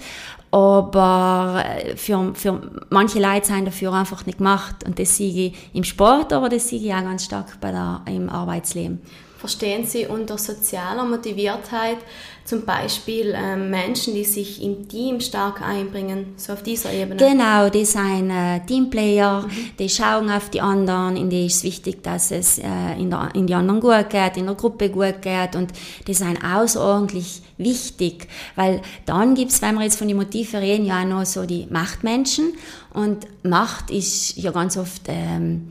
aber 0.51 1.65
äh, 1.65 1.97
für, 1.97 2.33
für 2.35 2.61
manche 2.91 3.21
Leute 3.21 3.47
sind 3.47 3.67
dafür 3.67 3.93
einfach 3.93 4.25
nicht 4.25 4.39
gemacht. 4.39 4.85
Und 4.87 4.99
das 5.01 5.17
sehe 5.17 5.49
ich 5.49 5.55
im 5.73 5.83
Sport, 5.83 6.33
aber 6.33 6.49
das 6.49 6.69
sehe 6.69 6.81
ich 6.81 6.95
auch 6.95 7.03
ganz 7.03 7.25
stark 7.25 7.61
bei 7.61 7.73
der, 7.73 8.03
im 8.07 8.29
Arbeitsleben. 8.29 9.01
Verstehen 9.45 9.85
Sie 9.85 10.07
unter 10.07 10.39
sozialer 10.39 11.05
Motiviertheit 11.05 11.99
zum 12.47 12.65
Beispiel 12.65 13.35
ähm, 13.37 13.69
Menschen, 13.69 14.15
die 14.15 14.25
sich 14.25 14.63
im 14.63 14.89
Team 14.89 15.21
stark 15.21 15.61
einbringen, 15.61 16.33
so 16.39 16.55
auf 16.55 16.63
dieser 16.63 16.91
Ebene. 16.91 17.17
Genau, 17.17 17.69
die 17.69 17.85
sind 17.85 18.31
äh, 18.31 18.61
Teamplayer, 18.61 19.43
mhm. 19.43 19.51
die 19.79 19.91
schauen 19.91 20.31
auf 20.31 20.49
die 20.49 20.63
anderen, 20.63 21.19
in 21.19 21.29
denen 21.29 21.49
ist 21.49 21.57
es 21.57 21.65
wichtig, 21.65 22.03
dass 22.03 22.31
es 22.31 22.59
äh, 22.59 22.65
in, 22.99 23.11
der, 23.11 23.33
in 23.35 23.47
die 23.47 23.55
anderen 23.55 23.81
gut 23.81 24.09
geht, 24.09 24.39
in 24.39 24.47
der 24.47 24.55
Gruppe 24.55 24.89
gut 24.89 25.21
geht 25.21 25.57
und 25.57 25.73
die 26.07 26.15
sind 26.15 26.43
außerordentlich 26.43 27.43
wichtig, 27.59 28.29
weil 28.57 28.81
dann 29.05 29.35
gibt 29.35 29.53
es, 29.53 29.61
wenn 29.61 29.75
wir 29.75 29.83
jetzt 29.83 29.99
von 29.99 30.09
den 30.09 30.17
Motiven 30.17 30.61
reden, 30.61 30.87
ja 30.87 31.03
auch 31.03 31.07
noch 31.07 31.27
so 31.27 31.45
die 31.45 31.67
Machtmenschen 31.69 32.55
und 32.95 33.27
Macht 33.43 33.91
ist 33.91 34.39
ja 34.39 34.53
ganz 34.53 34.79
oft... 34.79 35.03
Ähm, 35.09 35.69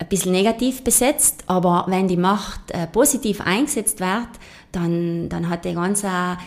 ein 0.00 0.08
bisschen 0.08 0.32
negativ 0.32 0.82
besetzt, 0.82 1.44
aber 1.46 1.84
wenn 1.86 2.08
die 2.08 2.16
Macht 2.16 2.70
äh, 2.70 2.86
positiv 2.86 3.42
eingesetzt 3.42 4.00
wird, 4.00 4.28
dann, 4.72 5.28
dann 5.28 5.50
hat 5.50 5.64
die 5.66 5.74
ganz 5.74 6.04
eine, 6.04 6.38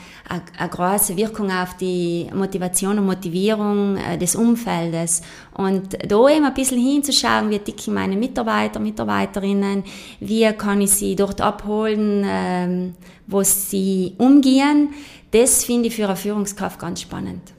eine, 0.58 0.70
große 0.70 1.16
Wirkung 1.18 1.52
auf 1.52 1.78
die 1.78 2.30
Motivation 2.34 2.98
und 2.98 3.06
Motivierung 3.06 3.98
äh, 3.98 4.18
des 4.18 4.36
Umfeldes. 4.36 5.22
Und 5.54 5.98
da 6.10 6.30
eben 6.30 6.46
ein 6.46 6.54
bisschen 6.54 6.80
hinzuschauen, 6.80 7.52
wie 7.52 7.60
dick 7.60 7.88
meine 7.88 8.16
Mitarbeiter, 8.16 8.80
Mitarbeiterinnen, 8.80 9.84
wie 10.20 10.52
kann 10.54 10.82
ich 10.82 10.92
sie 10.92 11.16
dort 11.16 11.40
abholen, 11.40 12.24
ähm, 12.26 12.94
wo 13.28 13.44
sie 13.44 14.16
umgehen, 14.18 14.90
das 15.30 15.64
finde 15.64 15.90
ich 15.90 15.96
für 15.96 16.06
eine 16.06 16.16
Führungskraft 16.16 16.80
ganz 16.80 17.02
spannend. 17.02 17.54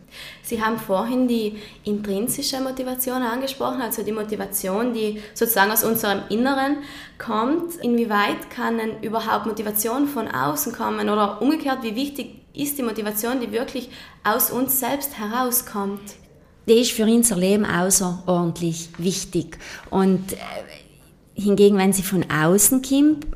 Sie 0.45 0.63
haben 0.63 0.79
vorhin 0.79 1.27
die 1.27 1.57
intrinsische 1.85 2.61
Motivation 2.61 3.23
angesprochen, 3.23 3.81
also 3.81 4.03
die 4.03 4.13
Motivation, 4.13 4.93
die 4.93 5.23
sozusagen 5.33 5.73
aus 5.73 5.85
unserem 5.85 6.21
Inneren 6.29 6.79
kommt. 7.19 7.77
Inwieweit 7.77 8.51
kann 8.51 8.77
denn 8.77 9.03
überhaupt 9.03 9.47
Motivation 9.47 10.07
von 10.07 10.29
außen 10.29 10.73
kommen 10.73 11.09
oder 11.09 11.41
umgekehrt, 11.41 11.83
wie 11.83 11.97
wichtig 11.97 12.43
ist 12.53 12.77
die 12.77 12.83
Motivation, 12.83 13.41
die 13.41 13.53
wirklich 13.53 13.89
aus 14.23 14.51
uns 14.51 14.79
selbst 14.79 15.19
herauskommt? 15.19 16.03
Die 16.69 16.75
ist 16.75 16.93
für 16.93 17.05
unser 17.05 17.37
Leben 17.37 17.65
außerordentlich 17.65 18.91
wichtig. 18.99 19.59
Und 19.91 20.35
äh, 20.35 20.37
hingegen, 21.35 21.79
wenn 21.79 21.95
sie 21.95 22.03
von 22.03 22.25
außen 22.31 22.83
kommt, 22.83 23.27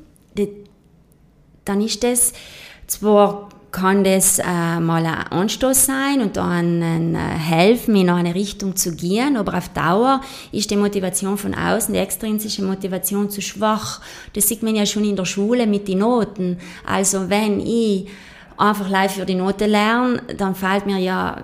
dann 1.65 1.81
ist 1.81 2.05
das 2.05 2.33
zwar 2.87 3.49
kann 3.71 4.03
das 4.03 4.39
äh, 4.39 4.81
mal 4.81 5.05
ein 5.05 5.27
Anstoß 5.31 5.87
sein 5.87 6.21
und 6.23 6.37
dann 6.37 6.83
äh, 7.15 7.19
helfen, 7.19 7.97
in 7.97 8.09
eine 8.09 8.35
Richtung 8.35 8.77
zu 8.77 8.95
gehen, 8.95 9.37
aber 9.37 9.57
auf 9.57 9.69
Dauer 9.69 10.21
ist 10.53 10.71
die 10.71 10.77
Motivation 10.77 11.37
von 11.37 11.55
außen, 11.55 11.93
die 11.93 12.01
extrinsische 12.01 12.63
Motivation 12.63 13.29
zu 13.29 13.43
schwach. 13.43 14.01
Das 14.33 14.49
sieht 14.49 14.63
man 14.63 14.75
ja 14.75 14.87
schon 14.87 15.05
in 15.05 15.17
der 15.17 15.27
Schule 15.27 15.67
mit 15.67 15.87
den 15.87 15.99
Noten. 15.99 16.59
Also 16.87 17.29
wenn 17.29 17.61
ich 17.61 18.09
einfach 18.59 18.89
live 18.89 19.15
für 19.15 19.25
die 19.25 19.37
Note 19.37 19.67
lernen, 19.67 20.21
dann 20.37 20.55
fehlt 20.55 20.85
mir 20.85 20.99
ja 20.99 21.43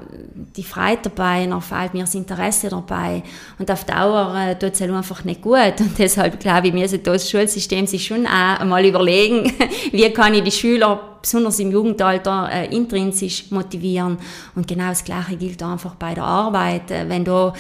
die 0.57 0.65
Freude 0.65 0.99
dabei, 1.05 1.47
dann 1.47 1.63
fehlt 1.63 1.95
mir 1.95 2.01
das 2.01 2.15
Interesse 2.15 2.69
dabei. 2.69 3.23
Und 3.59 3.71
auf 3.71 3.85
Dauer 3.85 4.35
äh, 4.37 4.59
tut 4.59 4.73
es 4.73 4.81
halt 4.81 4.91
einfach 4.91 5.25
nicht 5.25 5.41
gut. 5.41 5.81
Und 5.81 5.99
deshalb 5.99 6.41
glaube 6.41 6.69
ich, 6.69 6.75
müssen 6.75 7.03
das 7.03 7.31
Schulsystem 7.31 7.87
sich 7.87 8.05
schon 8.05 8.27
auch 8.27 8.61
einmal 8.61 8.85
überlegen, 8.85 9.53
wie 9.93 10.11
kann 10.11 10.35
ich 10.35 10.43
die 10.43 10.51
Schüler 10.51 11.19
besonders 11.23 11.59
im 11.61 11.71
Jugendalter 11.71 12.51
äh, 12.53 12.75
intrinsisch 12.75 13.51
motivieren. 13.51 14.19
Und 14.57 14.67
genau 14.67 14.89
das 14.89 15.05
Gleiche 15.05 15.37
gilt 15.37 15.63
einfach 15.63 15.95
bei 15.95 16.15
der 16.15 16.25
Arbeit. 16.25 16.91
Äh, 16.91 17.09
wenn 17.09 17.25
du 17.25 17.53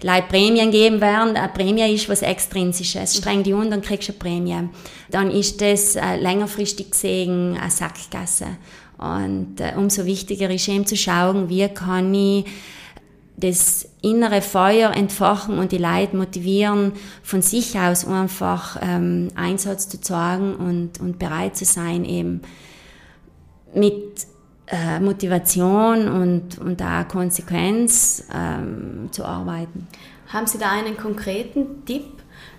Leute 0.00 0.28
Prämien 0.28 0.70
geben 0.70 1.00
werden. 1.00 1.36
Eine 1.36 1.48
Prämie 1.48 1.92
ist 1.92 2.08
was 2.08 2.22
Extrinsisches. 2.22 3.16
Streng 3.16 3.42
die 3.42 3.52
um, 3.52 3.68
dann 3.68 3.82
kriegst 3.82 4.08
du 4.08 4.12
eine 4.12 4.18
Prämie. 4.20 4.68
Dann 5.10 5.30
ist 5.30 5.60
das 5.60 5.96
äh, 5.96 6.16
längerfristig 6.16 6.92
gesehen 6.92 7.58
eine 7.60 7.70
Sackgasse. 7.70 8.46
Und 8.98 9.60
äh, 9.60 9.74
umso 9.76 10.04
wichtiger 10.04 10.50
ist 10.50 10.68
eben 10.68 10.86
zu 10.86 10.96
schauen, 10.96 11.48
wie 11.48 11.68
kann 11.68 12.12
ich 12.12 12.44
das 13.36 13.88
innere 14.02 14.42
Feuer 14.42 14.90
entfachen 14.90 15.58
und 15.58 15.70
die 15.70 15.78
Leute 15.78 16.16
motivieren, 16.16 16.92
von 17.22 17.40
sich 17.40 17.78
aus 17.78 18.04
einfach 18.04 18.78
ähm, 18.82 19.28
Einsatz 19.36 19.88
zu 19.88 20.00
zeigen 20.00 20.56
und, 20.56 21.00
und 21.00 21.20
bereit 21.20 21.56
zu 21.56 21.64
sein, 21.64 22.04
eben 22.04 22.42
mit 23.72 24.26
äh, 24.66 24.98
Motivation 24.98 26.08
und, 26.08 26.58
und 26.58 26.82
auch 26.82 27.06
Konsequenz 27.06 28.26
ähm, 28.34 29.08
zu 29.12 29.24
arbeiten. 29.24 29.86
Haben 30.26 30.46
Sie 30.46 30.58
da 30.58 30.72
einen 30.72 30.96
konkreten 30.96 31.84
Tipp, 31.86 32.04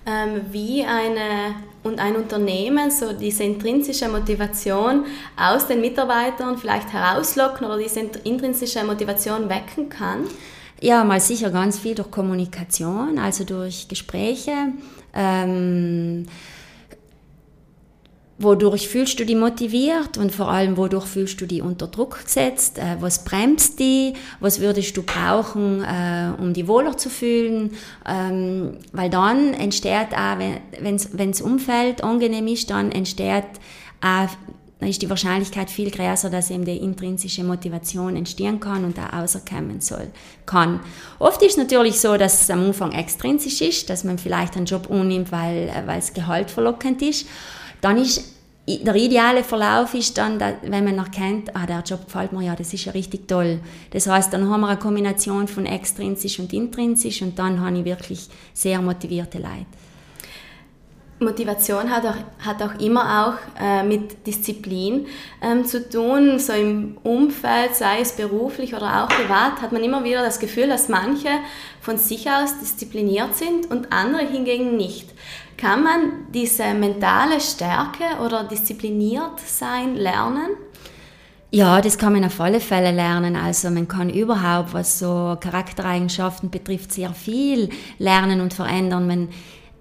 ähm, 0.06 0.42
wie 0.52 0.84
eine 0.84 1.56
und 1.84 2.00
ein 2.00 2.16
Unternehmen 2.16 2.92
so 2.92 3.14
diese 3.14 3.44
intrinsische 3.44 4.08
Motivation 4.10 5.06
aus 5.38 5.68
den 5.68 5.82
Mitarbeitern 5.82 6.58
vielleicht 6.58 6.92
herauslocken 6.92 7.66
oder 7.66 7.78
diese 7.78 8.02
intrinsische 8.24 8.84
Motivation 8.84 9.50
wecken 9.50 9.90
kann? 9.90 10.26
Ja, 10.82 11.04
mal 11.04 11.20
sicher 11.20 11.50
ganz 11.50 11.78
viel 11.78 11.96
durch 11.96 12.10
Kommunikation, 12.10 13.20
also 13.20 13.44
durch 13.44 13.88
Gespräche. 13.88 14.74
Ähm, 15.14 16.26
wodurch 18.40 18.88
fühlst 18.88 19.20
du 19.20 19.26
dich 19.26 19.36
motiviert 19.36 20.18
und 20.18 20.32
vor 20.34 20.50
allem 20.50 20.78
wodurch 20.78 21.06
fühlst 21.06 21.40
du 21.42 21.46
dich 21.46 21.62
unter 21.62 21.88
Druck 21.88 22.24
gesetzt? 22.24 22.80
Äh, 22.80 22.98
was 23.00 23.24
bremst 23.24 23.80
dich? 23.80 24.16
Was 24.40 24.62
würdest 24.62 24.96
du 24.98 25.04
brauchen, 25.04 25.84
äh, 25.84 26.32
um 26.40 26.54
dich 26.54 26.68
wohler 26.68 26.98
zu 26.98 27.10
fühlen? 27.10 27.72
Ähm, 28.08 28.78
weil 28.94 29.10
dann 29.10 29.54
entsteht 29.54 30.14
auch, 30.14 30.38
wenn 30.80 31.32
das 31.32 31.42
Umfeld 31.42 32.04
angenehm 32.04 32.48
ist, 32.48 32.70
dann 32.70 32.92
entsteht 32.92 33.46
auch 34.02 34.30
dann 34.80 34.88
ist 34.88 35.02
die 35.02 35.10
Wahrscheinlichkeit 35.10 35.70
viel 35.70 35.92
größer, 35.92 36.30
dass 36.30 36.50
eben 36.50 36.64
die 36.64 36.78
intrinsische 36.78 37.44
Motivation 37.44 38.16
entstehen 38.16 38.62
kann 38.62 38.86
und 38.86 38.98
auch 38.98 39.12
auserkommen 39.12 39.82
soll, 39.82 40.08
kann. 40.46 40.80
Oft 41.20 41.42
ist 41.42 41.58
natürlich 41.58 42.00
so, 42.00 42.16
dass 42.16 42.44
es 42.44 42.50
am 42.50 42.64
Anfang 42.64 42.94
extrinsisch 42.94 43.60
ist, 43.60 43.90
dass 43.90 44.06
man 44.06 44.18
vielleicht 44.18 44.56
einen 44.56 44.66
Job 44.66 44.90
unnimmt, 44.90 45.34
weil, 45.34 45.68
äh, 45.68 45.86
weil 45.86 46.00
das 46.00 46.14
Gehalt 46.14 46.50
verlockend 46.50 47.02
ist. 47.02 47.28
Dann 47.82 47.98
ist 47.98 48.40
der 48.70 48.96
ideale 48.96 49.44
Verlauf 49.44 49.96
ist 49.96 50.18
dann, 50.18 50.40
wenn 50.40 50.84
man 50.84 51.00
erkennt, 51.00 51.56
ah, 51.56 51.66
der 51.66 51.82
Job 51.82 52.06
gefällt 52.06 52.34
mir 52.34 52.44
ja, 52.44 52.56
das 52.56 52.72
ist 52.72 52.86
ja 52.86 52.92
richtig 52.92 53.28
toll. 53.28 53.60
Das 53.92 54.06
heißt, 54.06 54.32
dann 54.32 54.48
haben 54.48 54.62
wir 54.62 54.68
eine 54.68 54.78
Kombination 54.78 55.48
von 55.48 55.66
extrinsisch 55.66 56.40
und 56.40 56.54
intrinsisch 56.54 57.22
und 57.24 57.40
dann 57.40 57.60
habe 57.60 57.80
ich 57.80 57.86
wirklich 57.86 58.30
sehr 58.54 58.80
motivierte 58.80 59.40
Leute. 59.40 59.66
Motivation 61.20 61.90
hat 61.90 62.06
auch, 62.06 62.46
hat 62.46 62.62
auch 62.62 62.80
immer 62.80 63.28
auch 63.28 63.62
äh, 63.62 63.84
mit 63.84 64.26
Disziplin 64.26 65.08
ähm, 65.42 65.66
zu 65.66 65.90
tun. 65.90 66.40
So 66.40 66.54
im 66.54 66.98
Umfeld, 67.04 67.76
sei 67.76 68.00
es 68.00 68.14
beruflich 68.14 68.74
oder 68.74 69.04
auch 69.04 69.10
privat, 69.10 69.62
hat 69.62 69.74
man 69.74 69.84
immer 69.84 70.04
wieder 70.04 70.24
das 70.24 70.40
Gefühl, 70.40 70.68
dass 70.68 70.88
manche 70.88 71.30
von 71.82 71.98
sich 71.98 72.30
aus 72.30 72.58
diszipliniert 72.60 73.36
sind 73.36 73.70
und 73.70 73.92
andere 73.92 74.28
hingegen 74.28 74.78
nicht. 74.78 75.10
Kann 75.60 75.84
man 75.84 76.00
diese 76.34 76.74
mentale 76.74 77.42
Stärke 77.42 78.24
oder 78.24 78.46
diszipliniert 78.46 79.40
sein 79.46 79.96
lernen? 79.96 80.52
Ja, 81.52 81.82
das 81.82 81.98
kann 81.98 82.14
man 82.14 82.24
auf 82.24 82.40
alle 82.40 82.62
Fälle 82.62 82.92
lernen. 82.92 83.36
Also 83.36 83.70
man 83.70 83.88
kann 83.88 84.10
überhaupt, 84.10 84.74
was 84.74 85.00
so 85.00 85.36
Charaktereigenschaften 85.40 86.50
betrifft, 86.50 86.94
sehr 86.94 87.14
viel 87.14 87.70
lernen 87.98 88.40
und 88.40 88.54
verändern. 88.54 89.08
Man 89.08 89.30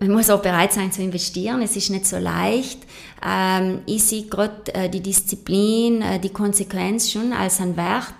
man 0.00 0.12
muss 0.12 0.30
auch 0.30 0.40
bereit 0.40 0.72
sein 0.72 0.92
zu 0.92 1.02
investieren. 1.02 1.60
Es 1.60 1.74
ist 1.74 1.90
nicht 1.90 2.06
so 2.06 2.18
leicht. 2.18 2.78
Ähm, 3.26 3.80
ich 3.86 4.04
sehe 4.04 4.26
gerade 4.26 4.72
äh, 4.72 4.88
die 4.88 5.02
Disziplin, 5.02 6.02
äh, 6.02 6.20
die 6.20 6.28
Konsequenz 6.28 7.10
schon 7.10 7.32
als 7.32 7.60
einen 7.60 7.76
Wert, 7.76 8.14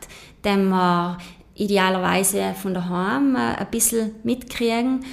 den 0.45 0.69
wir 0.71 1.19
idealerweise 1.55 2.55
von 2.61 2.75
daheim 2.75 3.37
äh, 3.37 3.57
ein 3.57 3.71
bisschen 3.71 4.17
mitkriegen. 4.25 5.05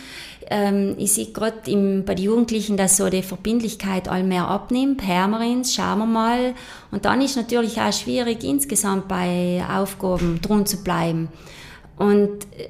Ähm, 0.50 0.96
ich 0.98 1.14
sehe 1.14 1.32
gerade 1.32 1.58
bei 2.06 2.16
den 2.16 2.26
Jugendlichen, 2.26 2.78
dass 2.78 2.98
so 2.98 3.10
die 3.10 3.24
Verbindlichkeit 3.24 4.08
allmehr 4.08 4.48
abnimmt. 4.48 5.06
Hören 5.06 5.32
wir 5.32 5.40
uns, 5.40 5.74
schauen 5.74 6.00
wir 6.00 6.06
mal. 6.06 6.54
Und 6.92 7.06
dann 7.06 7.22
ist 7.22 7.36
natürlich 7.36 7.80
auch 7.80 7.94
schwierig, 7.94 8.44
insgesamt 8.44 9.08
bei 9.08 9.64
Aufgaben 9.70 10.40
drum 10.42 10.66
zu 10.66 10.84
bleiben. 10.84 11.30
Und 11.98 12.44
äh, 12.58 12.70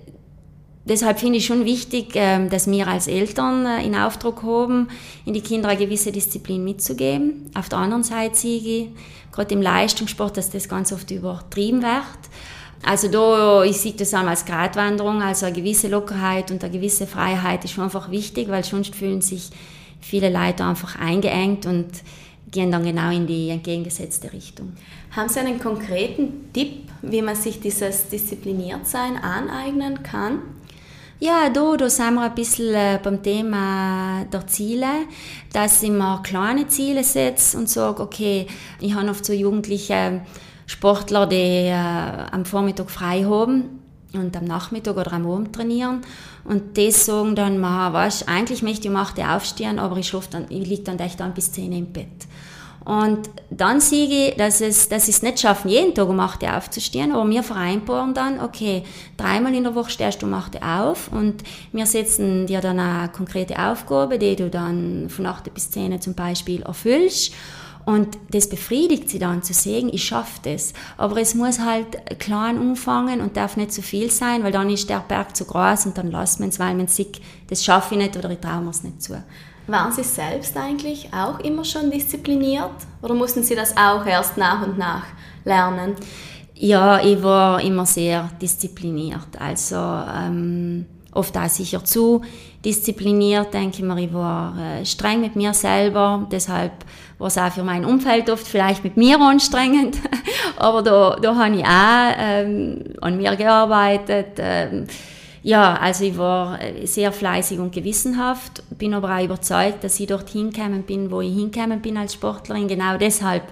deshalb 0.86 1.20
finde 1.20 1.39
ich 1.39 1.46
schon 1.46 1.65
wichtig, 1.65 2.12
ähm, 2.15 2.50
dass 2.50 2.70
wir 2.70 2.88
als 2.88 3.08
Eltern 3.08 3.65
äh, 3.65 3.86
in 3.86 3.96
Auftrag 3.96 4.44
haben, 4.44 4.88
in 5.25 5.34
die 5.34 5.41
Kinder 5.41 5.70
eine 5.70 5.79
gewisse 5.79 6.12
Disziplin 6.12 6.63
mitzugeben. 6.63 7.51
Auf 7.55 7.70
der 7.70 7.79
anderen 7.79 8.03
Seite 8.03 8.36
sehe 8.36 8.60
ich, 8.60 8.88
gerade 9.32 9.53
im 9.53 9.62
Leistungssport, 9.62 10.38
dass 10.38 10.50
das 10.50 10.70
ganz 10.70 10.94
oft 10.94 11.12
übertrieben 11.12 11.82
wird. 11.82 11.91
Also 12.86 13.08
da, 13.08 13.63
ich 13.63 13.77
sehe 13.77 13.94
das 13.94 14.13
auch 14.13 14.27
als 14.27 14.46
Gratwanderung, 14.46 15.24
also 15.24 15.48
eine 15.48 15.56
gewisse 15.56 15.88
Lockerheit 15.88 16.51
und 16.51 16.63
eine 16.63 16.72
gewisse 16.72 17.08
Freiheit 17.08 17.65
ist 17.65 17.72
schon 17.72 17.86
einfach 17.86 18.12
wichtig, 18.12 18.48
weil 18.48 18.63
sonst 18.63 18.94
fühlen 18.94 19.22
sich 19.22 19.50
viele 20.00 20.30
Leute 20.30 20.63
einfach 20.63 20.96
eingeengt 21.00 21.65
und 21.65 21.88
gehen 22.51 22.72
dann 22.72 22.84
genau 22.84 23.10
in 23.10 23.25
die 23.25 23.50
entgegengesetzte 23.50 24.32
Richtung. 24.32 24.74
Haben 25.15 25.30
Sie 25.30 25.39
einen 25.39 25.60
konkreten 25.60 26.54
Tipp, 26.54 26.88
wie 27.01 27.24
man 27.24 27.36
sich 27.36 27.60
dieses 27.60 28.08
Diszipliniertsein 28.08 29.18
aneignen 29.18 30.04
kann? 30.04 30.39
Ja, 31.20 31.50
da, 31.50 31.77
da 31.77 31.89
sind 31.89 32.13
wir 32.13 32.22
ein 32.22 32.36
bisschen 32.36 32.75
äh, 32.75 33.00
beim 33.01 33.24
Thema 33.24 34.25
der 34.32 34.46
Ziele, 34.46 35.08
dass 35.54 35.82
ich 35.82 35.89
mir 35.89 36.20
kleine 36.22 36.68
Ziele 36.68 37.04
setze 37.04 37.58
und 37.58 37.68
sage, 37.68 38.04
okay, 38.04 38.46
ich 38.80 38.94
habe 38.94 39.10
oft 39.10 39.25
so 39.25 39.34
jugendliche 39.34 40.22
Sportler, 40.68 41.28
die 41.28 41.68
äh, 41.68 41.74
am 41.74 42.46
Vormittag 42.46 42.90
frei 42.90 43.24
haben 43.24 43.82
und 44.14 44.36
am 44.36 44.46
Nachmittag 44.46 44.98
oder 44.98 45.14
am 45.14 45.30
Abend 45.30 45.54
trainieren 45.54 46.02
und 46.44 46.78
die 46.78 46.92
sagen 46.92 47.36
dann, 47.36 47.62
weißt, 47.62 48.30
eigentlich 48.30 48.62
möchte 48.62 48.88
ich 48.88 48.90
um 48.90 48.96
8 48.96 49.18
Uhr 49.18 49.36
aufstehen, 49.36 49.80
aber 49.80 49.98
ich, 49.98 50.12
dann, 50.32 50.46
ich 50.50 50.68
liege 50.68 50.84
dann 50.84 51.00
echt 51.00 51.20
dann 51.20 51.34
bis 51.34 51.52
10 51.52 51.72
Uhr 51.72 51.78
im 51.78 51.92
Bett. 51.92 52.28
Und 52.86 53.32
dann 53.50 53.82
sehe 53.82 54.06
ich, 54.06 54.36
dass, 54.36 54.62
es, 54.62 54.88
dass 54.90 55.08
ich 55.08 55.16
es 55.16 55.24
nicht 55.24 55.40
schaffen, 55.40 55.70
jeden 55.70 55.96
Tag 55.96 56.08
um 56.08 56.20
8 56.20 56.44
Uhr 56.44 56.56
aufzustehen, 56.56 57.12
aber 57.12 57.28
wir 57.28 57.42
vereinbaren 57.42 58.14
dann, 58.14 58.40
okay, 58.40 58.84
dreimal 59.18 59.56
in 59.56 59.64
der 59.64 59.74
Woche 59.74 59.90
stehst 59.90 60.22
du 60.22 60.28
um 60.28 60.36
8 60.36 60.56
Uhr 60.56 60.62
auf 60.62 61.12
und 61.12 61.44
wir 61.72 61.88
setzen 61.88 62.46
dir 62.46 62.62
dann 62.62 62.80
eine 62.80 63.10
konkrete 63.10 63.58
Aufgabe, 63.58 64.20
die 64.20 64.36
du 64.36 64.52
dann 64.52 65.10
von 65.10 65.26
8 65.26 65.52
bis 65.52 65.72
10 65.72 66.00
zum 66.00 66.14
Beispiel 66.14 66.62
erfüllst. 66.62 67.34
Und 67.86 68.18
das 68.32 68.50
befriedigt 68.50 69.10
sie 69.10 69.20
dann 69.20 69.44
zu 69.44 69.54
sehen, 69.54 69.89
ich 69.94 70.06
schaffe 70.06 70.39
das. 70.44 70.74
Aber 70.98 71.18
es 71.22 71.36
muss 71.36 71.60
halt 71.60 72.20
klein 72.20 72.58
anfangen 72.58 73.22
und 73.22 73.38
darf 73.38 73.58
nicht 73.58 73.72
zu 73.72 73.84
viel 73.84 74.10
sein, 74.10 74.44
weil 74.44 74.51
dann 74.51 74.70
ist 74.72 74.89
der 74.89 75.04
Berg 75.08 75.36
zu 75.36 75.46
groß 75.46 75.86
und 75.86 75.98
dann 75.98 76.10
lassen 76.10 76.42
wir 76.42 76.50
es, 76.50 76.60
weil 76.60 76.74
man 76.74 76.88
sieht, 76.88 77.22
das 77.48 77.63
schaffe 77.63 77.94
ich 77.94 78.01
nicht 78.01 78.18
oder 78.18 78.32
ich 78.32 78.39
traue 78.39 78.62
mir 78.62 78.72
es 78.72 78.84
nicht 78.84 79.04
zu. 79.04 79.22
Waren 79.68 79.92
Sie 79.92 80.04
selbst 80.04 80.58
eigentlich 80.58 81.10
auch 81.13 81.39
immer 81.39 81.63
schon 81.63 81.89
diszipliniert 81.89 82.72
oder 83.01 83.13
mussten 83.13 83.44
Sie 83.44 83.56
das 83.56 83.75
auch 83.77 84.06
erst 84.06 84.38
nach 84.38 84.65
und 84.65 84.77
nach 84.77 85.06
lernen? 85.44 85.96
Ja, 86.56 87.04
ich 87.04 87.22
war 87.22 87.62
immer 87.62 87.86
sehr 87.86 88.30
diszipliniert. 88.42 89.27
Also 89.39 89.75
ähm, 89.75 90.86
oft 91.12 91.38
auch 91.38 91.50
sicher 91.50 91.84
zu 91.84 92.22
diszipliniert, 92.63 93.54
denke 93.54 93.77
ich 93.77 93.84
mir. 93.84 93.98
Ich 93.98 94.13
war 94.13 94.58
äh, 94.58 94.86
streng 94.86 95.22
mit 95.22 95.36
mir 95.36 95.54
selber, 95.54 96.27
deshalb 96.32 96.74
war 97.18 97.28
es 97.28 97.38
auch 97.38 97.52
für 97.52 97.64
mein 97.64 97.86
Umfeld 97.86 98.30
oft 98.30 98.48
vielleicht 98.48 98.84
mit 98.84 98.98
mir 98.98 99.20
anstrengend. 99.20 99.98
Aber 100.58 100.82
da, 100.82 101.18
da 101.22 101.36
habe 101.36 101.56
ich 101.56 101.66
auch 101.66 102.16
ähm, 102.18 102.84
an 103.02 103.18
mir 103.18 103.36
gearbeitet. 103.36 104.38
Ähm, 104.38 104.86
ja, 105.46 105.76
also 105.76 106.06
ich 106.06 106.18
war 106.18 106.60
äh, 106.60 106.88
sehr 106.88 107.12
fleißig 107.12 107.60
und 107.60 107.72
gewissenhaft, 107.72 108.64
bin 108.80 108.96
aber 108.96 109.16
auch 109.16 109.24
überzeugt, 109.24 109.84
dass 109.84 110.00
ich 110.00 110.08
dorthin 110.08 110.50
gekommen 110.50 110.82
bin, 110.82 111.12
wo 111.12 111.22
ich 111.22 111.36
hingekommen 111.36 111.82
bin 111.82 111.98
als 111.98 112.16
Sportlerin, 112.16 112.68
genau 112.68 112.98
deshalb, 112.98 113.44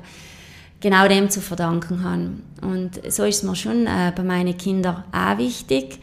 genau 0.81 1.07
dem 1.07 1.29
zu 1.29 1.39
verdanken 1.39 2.03
habe. 2.03 2.29
Und 2.67 2.99
so 3.13 3.25
ist 3.25 3.37
es 3.37 3.43
mir 3.43 3.55
schon 3.55 3.85
äh, 3.85 4.11
bei 4.15 4.23
meinen 4.23 4.57
Kindern 4.57 5.03
auch 5.11 5.37
wichtig, 5.37 5.99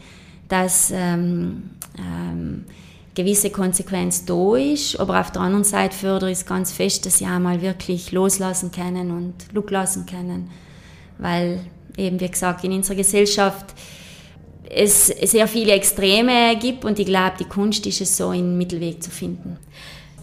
dass 0.47 0.91
ähm, 0.95 1.71
ähm, 1.97 2.63
gewisse 3.15 3.49
Konsequenz 3.49 4.25
da 4.25 4.55
ist, 4.55 4.99
aber 4.99 5.19
auf 5.19 5.31
der 5.31 5.41
anderen 5.41 5.63
Seite 5.63 5.95
fördere 5.95 6.31
ich 6.31 6.39
es 6.39 6.45
ganz 6.45 6.71
fest, 6.71 7.05
dass 7.05 7.17
sie 7.17 7.25
einmal 7.25 7.61
wirklich 7.61 8.11
loslassen 8.11 8.71
können 8.71 9.11
und 9.11 9.69
lassen 9.71 10.05
können, 10.05 10.49
weil 11.17 11.59
eben, 11.97 12.19
wie 12.19 12.29
gesagt, 12.29 12.63
in 12.63 12.71
unserer 12.71 12.95
Gesellschaft 12.95 13.73
es 14.69 15.07
sehr 15.07 15.47
viele 15.47 15.73
Extreme 15.73 16.55
gibt 16.57 16.85
und 16.85 16.99
ich 16.99 17.05
glaube, 17.05 17.33
die 17.39 17.45
Kunst 17.45 17.85
ist 17.85 17.99
es 17.99 18.15
so, 18.15 18.29
einen 18.29 18.57
Mittelweg 18.57 19.03
zu 19.03 19.11
finden. 19.11 19.57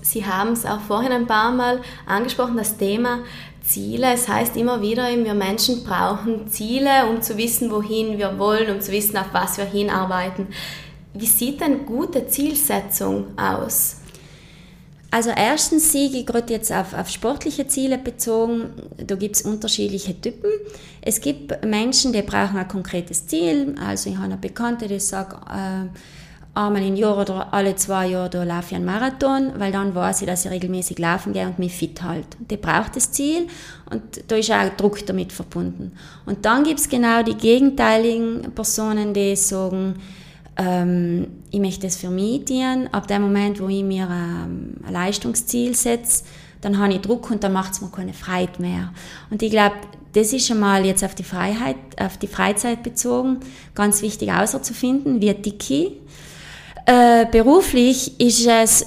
Sie 0.00 0.25
haben 0.25 0.52
es 0.52 0.64
auch 0.64 0.80
vorhin 0.80 1.12
ein 1.12 1.26
paar 1.26 1.52
Mal 1.52 1.83
angesprochen, 2.07 2.57
das 2.57 2.78
Thema 2.78 3.18
Ziele. 3.61 4.14
Es 4.14 4.26
heißt 4.26 4.57
immer 4.57 4.80
wieder, 4.80 5.09
wir 5.11 5.35
Menschen 5.35 5.85
brauchen 5.85 6.49
Ziele, 6.49 7.07
um 7.11 7.21
zu 7.21 7.37
wissen, 7.37 7.71
wohin 7.71 8.16
wir 8.16 8.38
wollen, 8.38 8.75
um 8.75 8.80
zu 8.80 8.90
wissen, 8.90 9.18
auf 9.18 9.26
was 9.33 9.59
wir 9.59 9.66
hinarbeiten. 9.66 10.47
Wie 11.14 11.26
sieht 11.26 11.60
denn 11.60 11.86
gute 11.86 12.26
Zielsetzung 12.26 13.38
aus? 13.38 13.96
Also 15.10 15.30
erstens 15.30 15.90
siege 15.90 16.22
gerade 16.24 16.52
jetzt 16.52 16.70
auf, 16.70 16.92
auf 16.92 17.08
sportliche 17.08 17.66
Ziele 17.66 17.96
bezogen, 17.96 18.70
da 18.98 19.14
gibt 19.14 19.36
es 19.36 19.42
unterschiedliche 19.42 20.20
Typen. 20.20 20.50
Es 21.00 21.20
gibt 21.20 21.64
Menschen, 21.64 22.12
die 22.12 22.20
brauchen 22.20 22.58
ein 22.58 22.68
konkretes 22.68 23.26
Ziel. 23.26 23.74
Also 23.82 24.10
ich 24.10 24.16
habe 24.16 24.26
eine 24.26 24.36
Bekannte, 24.36 24.86
die 24.86 25.00
sagt, 25.00 25.48
äh, 25.50 25.88
einmal 26.54 26.82
im 26.82 26.96
Jahr 26.96 27.16
oder 27.16 27.54
alle 27.54 27.76
zwei 27.76 28.08
Jahre 28.08 28.28
da 28.28 28.42
laufe 28.42 28.66
ich 28.70 28.76
einen 28.76 28.84
Marathon, 28.84 29.52
weil 29.56 29.72
dann 29.72 29.94
weiß 29.94 30.22
ich, 30.22 30.26
dass 30.26 30.44
ich 30.44 30.50
regelmäßig 30.50 30.98
laufen 30.98 31.32
gehe 31.32 31.46
und 31.46 31.58
mich 31.58 31.72
fit 31.72 32.02
halte. 32.02 32.36
Die 32.38 32.56
braucht 32.56 32.96
das 32.96 33.12
Ziel 33.12 33.46
und 33.90 34.02
da 34.28 34.36
ist 34.36 34.50
auch 34.50 34.68
Druck 34.76 35.06
damit 35.06 35.32
verbunden. 35.32 35.92
Und 36.26 36.44
dann 36.44 36.64
gibt 36.64 36.80
es 36.80 36.88
genau 36.88 37.22
die 37.22 37.36
gegenteiligen 37.36 38.52
Personen, 38.54 39.14
die 39.14 39.36
sagen, 39.36 39.94
ähm, 40.58 41.28
ich 41.50 41.60
möchte 41.60 41.86
es 41.86 41.96
für 41.96 42.10
mich 42.10 42.44
tun. 42.44 42.88
Ab 42.92 43.06
dem 43.06 43.22
Moment, 43.22 43.60
wo 43.60 43.68
ich 43.68 43.82
mir 43.82 44.08
ähm, 44.10 44.74
ein 44.84 44.92
Leistungsziel 44.92 45.74
setze, 45.74 46.24
dann 46.60 46.78
habe 46.78 46.92
ich 46.92 47.00
Druck 47.00 47.30
und 47.30 47.44
dann 47.44 47.52
macht 47.52 47.72
es 47.72 47.80
mir 47.80 47.88
keine 47.88 48.12
Freude 48.12 48.60
mehr. 48.60 48.92
Und 49.30 49.42
ich 49.42 49.50
glaube, 49.50 49.76
das 50.12 50.32
ist 50.32 50.46
schon 50.46 50.58
mal 50.58 50.84
jetzt 50.84 51.04
auf 51.04 51.14
die 51.14 51.22
Freiheit, 51.22 51.76
auf 52.00 52.16
die 52.16 52.26
Freizeit 52.26 52.82
bezogen, 52.82 53.38
ganz 53.74 54.02
wichtig 54.02 54.32
außerzufinden, 54.32 55.20
wie 55.20 55.32
dicke 55.34 55.92
äh, 56.88 57.26
beruflich 57.30 58.18
ist 58.18 58.46
es 58.46 58.86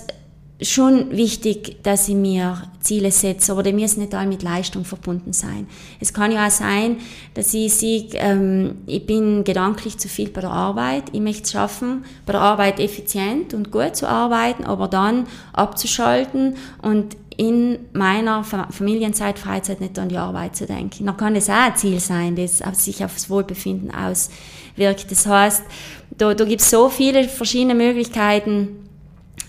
schon 0.62 1.12
wichtig, 1.12 1.78
dass 1.84 2.08
ich 2.08 2.16
mir 2.16 2.62
Ziele 2.80 3.12
setze, 3.12 3.52
aber 3.52 3.64
die 3.64 3.74
müssen 3.74 4.02
nicht 4.02 4.14
alle 4.14 4.28
mit 4.28 4.44
Leistung 4.44 4.86
verbunden 4.86 5.34
sein. 5.34 5.68
Es 6.00 6.14
kann 6.14 6.32
ja 6.32 6.48
auch 6.48 6.52
sein, 6.52 6.98
dass 7.34 7.54
ich 7.54 7.74
sehe, 7.74 8.08
ähm, 8.14 8.78
ich 8.86 9.06
bin 9.06 9.44
gedanklich 9.44 9.98
zu 9.98 10.08
viel 10.08 10.30
bei 10.30 10.42
der 10.42 10.52
Arbeit, 10.52 11.06
ich 11.14 11.22
möchte 11.22 11.44
es 11.44 11.52
schaffen, 11.52 12.06
bei 12.26 12.34
der 12.34 12.42
Arbeit 12.42 12.80
effizient 12.80 13.54
und 13.54 13.72
gut 13.72 13.96
zu 13.96 14.08
arbeiten, 14.08 14.64
aber 14.64 14.88
dann 14.88 15.28
abzuschalten 15.54 16.56
und 16.82 17.18
in 17.38 17.80
meiner 17.94 18.44
Familienzeit, 18.44 19.40
Freizeit 19.40 19.82
nicht 19.82 19.98
an 19.98 20.10
die 20.10 20.18
Arbeit 20.18 20.56
zu 20.56 20.68
denken. 20.68 21.06
Dann 21.06 21.18
kann 21.18 21.34
das 21.34 21.50
auch 21.50 21.56
ein 21.56 21.76
Ziel 21.76 22.00
sein, 22.00 22.36
das 22.36 22.62
sich 22.84 23.04
auf 23.04 23.16
das 23.16 23.30
Wohlbefinden 23.30 23.90
auswirkt. 23.90 25.10
Das 25.10 25.26
heißt, 25.26 25.64
da, 26.12 26.34
da 26.36 26.46
gibt 26.46 26.62
es 26.62 26.70
so 26.70 26.90
viele 26.90 27.28
verschiedene 27.28 27.74
Möglichkeiten, 27.74 28.88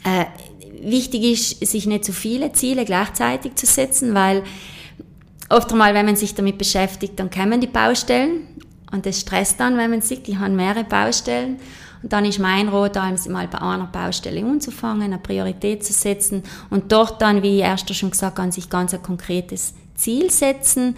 äh, 0.04 0.24
wichtig 0.82 1.24
ist, 1.24 1.66
sich 1.66 1.86
nicht 1.86 2.04
zu 2.04 2.12
viele 2.12 2.52
Ziele 2.52 2.84
gleichzeitig 2.84 3.54
zu 3.54 3.66
setzen, 3.66 4.14
weil 4.14 4.42
oft 5.48 5.70
einmal, 5.72 5.94
wenn 5.94 6.06
man 6.06 6.16
sich 6.16 6.34
damit 6.34 6.58
beschäftigt, 6.58 7.18
dann 7.18 7.30
kommen 7.30 7.60
die 7.60 7.66
Baustellen 7.66 8.48
und 8.90 9.06
das 9.06 9.20
stresst 9.20 9.60
dann, 9.60 9.76
wenn 9.76 9.90
man 9.90 10.02
sieht, 10.02 10.28
ich 10.28 10.36
habe 10.36 10.52
mehrere 10.52 10.84
Baustellen. 10.84 11.58
Und 12.02 12.12
dann 12.12 12.24
ist 12.24 12.40
mein 12.40 12.68
Rot, 12.68 12.96
mal 12.96 13.48
bei 13.48 13.60
einer 13.60 13.86
Baustelle 13.86 14.44
anzufangen, 14.44 15.02
eine 15.02 15.18
Priorität 15.18 15.84
zu 15.84 15.92
setzen 15.92 16.42
und 16.68 16.90
dort 16.90 17.22
dann, 17.22 17.42
wie 17.42 17.58
ich 17.58 17.62
erst 17.62 17.94
schon 17.94 18.10
gesagt 18.10 18.38
habe, 18.38 18.50
sich 18.50 18.68
ganz 18.68 18.92
ein 18.92 19.02
konkretes 19.02 19.74
Ziel 19.94 20.30
setzen 20.30 20.96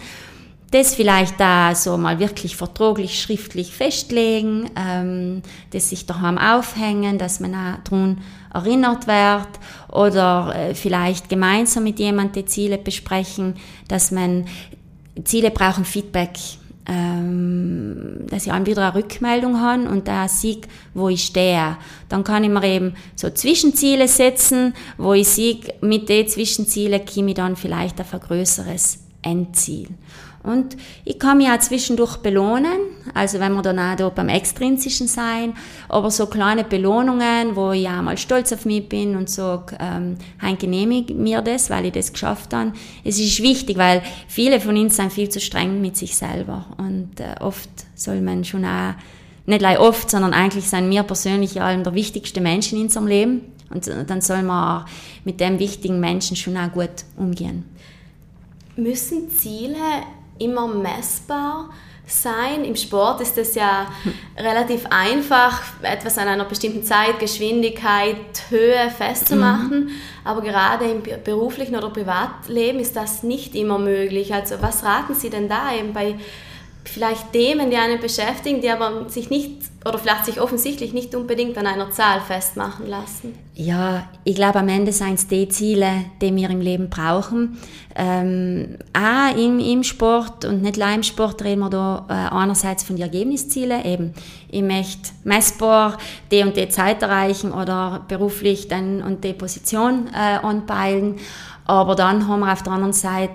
das 0.75 0.93
vielleicht 0.93 1.39
da 1.39 1.73
so 1.73 1.97
mal 1.97 2.19
wirklich 2.19 2.57
vertraglich, 2.57 3.21
schriftlich 3.21 3.71
festlegen, 3.71 4.69
ähm, 4.75 5.41
das 5.71 5.89
sich 5.89 6.05
daheim 6.05 6.37
aufhängen, 6.37 7.17
dass 7.17 7.39
man 7.39 7.53
daran 7.53 8.17
erinnert 8.53 9.07
wird 9.07 9.47
oder 9.89 10.53
äh, 10.53 10.75
vielleicht 10.75 11.29
gemeinsam 11.29 11.85
mit 11.85 11.99
jemandem 11.99 12.43
die 12.43 12.49
Ziele 12.49 12.77
besprechen, 12.77 13.55
dass 13.87 14.11
man 14.11 14.45
Ziele 15.23 15.49
brauchen 15.49 15.85
Feedback, 15.85 16.31
ähm, 16.87 18.25
dass 18.29 18.45
ich 18.45 18.51
auch 18.51 18.65
wieder 18.65 18.81
eine 18.89 18.95
Rückmeldung 18.95 19.61
habe 19.61 19.87
und 19.87 20.09
da 20.09 20.27
sehe, 20.27 20.59
wo 20.93 21.07
ich 21.07 21.23
stehe. 21.23 21.77
Dann 22.09 22.25
kann 22.25 22.43
ich 22.43 22.49
mir 22.49 22.63
eben 22.65 22.95
so 23.15 23.29
Zwischenziele 23.29 24.09
setzen, 24.09 24.73
wo 24.97 25.13
ich 25.13 25.29
sehe, 25.29 25.59
mit 25.79 26.09
den 26.09 26.27
Zwischenzielen 26.27 27.05
komme 27.05 27.29
ich 27.29 27.35
dann 27.35 27.55
vielleicht 27.55 28.01
auf 28.01 28.13
ein 28.13 28.19
größeres 28.19 28.99
Endziel. 29.21 29.87
Und 30.45 30.77
ich 31.05 31.17
kann 31.17 31.37
mich 31.37 31.49
auch 31.49 31.59
zwischendurch 31.59 32.17
belohnen, 32.17 32.77
also 33.13 33.39
wenn 33.39 33.53
wir 33.53 33.63
dann 33.63 33.79
auch 33.79 33.95
da 33.95 34.09
beim 34.09 34.29
Extrinsischen 34.29 35.07
sein, 35.07 35.53
aber 35.89 36.11
so 36.11 36.27
kleine 36.27 36.63
Belohnungen, 36.63 37.55
wo 37.55 37.71
ich 37.71 37.87
auch 37.87 38.01
mal 38.01 38.17
stolz 38.17 38.53
auf 38.53 38.65
mich 38.65 38.87
bin 38.87 39.15
und 39.15 39.29
sage, 39.29 39.75
ähm, 39.79 40.17
hein 40.39 40.57
genehmige 40.59 41.15
mir 41.15 41.41
das, 41.41 41.69
weil 41.69 41.85
ich 41.85 41.93
das 41.93 42.13
geschafft 42.13 42.53
habe. 42.53 42.73
Es 43.03 43.19
ist 43.19 43.41
wichtig, 43.41 43.77
weil 43.77 44.03
viele 44.27 44.59
von 44.59 44.77
uns 44.77 44.97
sind 44.97 45.11
viel 45.11 45.29
zu 45.29 45.39
streng 45.39 45.81
mit 45.81 45.97
sich 45.97 46.15
selber 46.15 46.65
und 46.77 47.19
äh, 47.19 47.41
oft 47.41 47.69
soll 47.95 48.21
man 48.21 48.43
schon 48.43 48.65
auch, 48.65 48.93
nicht 49.47 49.59
gleich 49.59 49.79
oft, 49.79 50.09
sondern 50.09 50.33
eigentlich 50.33 50.67
sind 50.67 50.89
wir 50.89 51.03
persönlich 51.03 51.61
allem 51.61 51.83
der 51.83 51.93
wichtigste 51.93 52.41
Menschen 52.41 52.77
in 52.77 52.85
unserem 52.85 53.07
Leben 53.07 53.41
und 53.69 53.87
äh, 53.87 54.05
dann 54.05 54.21
soll 54.21 54.43
man 54.43 54.81
auch 54.81 54.85
mit 55.23 55.39
dem 55.39 55.59
wichtigen 55.59 55.99
Menschen 55.99 56.35
schon 56.35 56.57
auch 56.57 56.71
gut 56.71 57.03
umgehen. 57.17 57.65
Müssen 58.75 59.29
Ziele 59.29 59.77
immer 60.37 60.67
messbar 60.67 61.69
sein. 62.07 62.65
Im 62.65 62.75
Sport 62.75 63.21
ist 63.21 63.37
es 63.37 63.55
ja 63.55 63.87
relativ 64.37 64.85
einfach, 64.89 65.61
etwas 65.81 66.17
an 66.17 66.27
einer 66.27 66.45
bestimmten 66.45 66.83
Zeit, 66.83 67.19
Geschwindigkeit, 67.19 68.15
Höhe 68.49 68.89
festzumachen. 68.95 69.85
Mhm. 69.85 69.89
Aber 70.23 70.41
gerade 70.41 70.85
im 70.85 71.01
beruflichen 71.23 71.75
oder 71.75 71.89
Privatleben 71.89 72.79
ist 72.79 72.95
das 72.95 73.23
nicht 73.23 73.55
immer 73.55 73.79
möglich. 73.79 74.33
Also 74.33 74.55
was 74.61 74.83
raten 74.83 75.15
Sie 75.15 75.29
denn 75.29 75.49
da 75.49 75.73
eben 75.73 75.93
bei 75.93 76.15
vielleicht 76.89 77.33
Themen, 77.33 77.69
die 77.69 77.77
einen 77.77 77.99
beschäftigen, 77.99 78.61
die 78.61 78.69
aber 78.69 79.09
sich 79.09 79.29
nicht 79.29 79.63
oder 79.85 79.99
vielleicht 79.99 80.25
sich 80.25 80.41
offensichtlich 80.41 80.93
nicht 80.93 81.13
unbedingt 81.13 81.57
an 81.57 81.67
einer 81.67 81.91
Zahl 81.91 82.19
festmachen 82.19 82.87
lassen? 82.87 83.37
Ja, 83.53 84.09
ich 84.23 84.35
glaube, 84.35 84.59
am 84.59 84.67
Ende 84.67 84.91
sind 84.91 85.13
es 85.13 85.27
die 85.27 85.47
Ziele, 85.47 86.05
die 86.21 86.35
wir 86.35 86.49
im 86.49 86.59
Leben 86.59 86.89
brauchen. 86.89 87.59
Ähm, 87.95 88.77
auch 88.93 89.37
im, 89.37 89.59
im 89.59 89.83
Sport 89.83 90.43
und 90.43 90.63
nicht 90.63 90.77
nur 90.77 90.91
im 90.91 91.03
Sport 91.03 91.43
reden 91.43 91.59
wir 91.59 91.69
da 91.69 92.05
äh, 92.09 92.35
einerseits 92.35 92.83
von 92.83 92.95
den 92.95 93.03
Ergebniszielen, 93.03 93.85
eben 93.85 94.13
ich 94.49 94.63
möchte 94.63 95.11
messbar 95.23 95.97
die 96.31 96.41
und 96.41 96.57
die 96.57 96.69
Zeit 96.69 97.03
erreichen 97.03 97.51
oder 97.51 98.05
beruflich 98.07 98.67
dann 98.67 99.03
und 99.03 99.23
die 99.23 99.33
Position 99.33 100.07
äh, 100.13 100.37
anpeilen. 100.37 101.17
Aber 101.65 101.95
dann 101.95 102.27
haben 102.27 102.39
wir 102.39 102.51
auf 102.51 102.63
der 102.63 102.73
anderen 102.73 102.93
Seite 102.93 103.33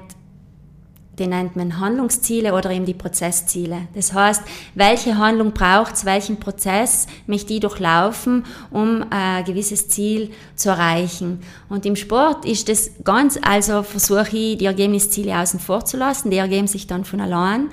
die 1.21 1.27
nennt 1.27 1.55
man 1.55 1.79
Handlungsziele 1.79 2.55
oder 2.55 2.71
eben 2.71 2.87
die 2.87 2.95
Prozessziele. 2.95 3.83
Das 3.95 4.13
heißt, 4.13 4.43
welche 4.75 5.19
Handlung 5.19 5.53
braucht 5.53 5.95
es, 5.95 6.05
welchen 6.05 6.41
Prozess 6.41 7.07
möchte 7.27 7.53
ich 7.53 7.61
durchlaufen, 7.61 8.45
um 8.71 9.05
ein 9.11 9.45
gewisses 9.45 9.89
Ziel 9.89 10.31
zu 10.57 10.71
erreichen. 10.71 11.41
Und 11.69 11.87
im 11.87 11.95
Sport 11.95 12.45
ist 12.45 12.69
das 12.69 12.91
ganz, 13.05 13.39
also 13.43 13.83
versuche 13.83 14.37
ich, 14.37 14.59
die 14.59 14.67
Ergebnisziele 14.67 15.39
außen 15.39 15.61
vor 15.61 15.85
zu 15.85 15.97
lassen, 15.97 16.31
die 16.31 16.39
ergeben 16.39 16.67
sich 16.67 16.87
dann 16.87 17.05
von 17.05 17.21
allein 17.21 17.69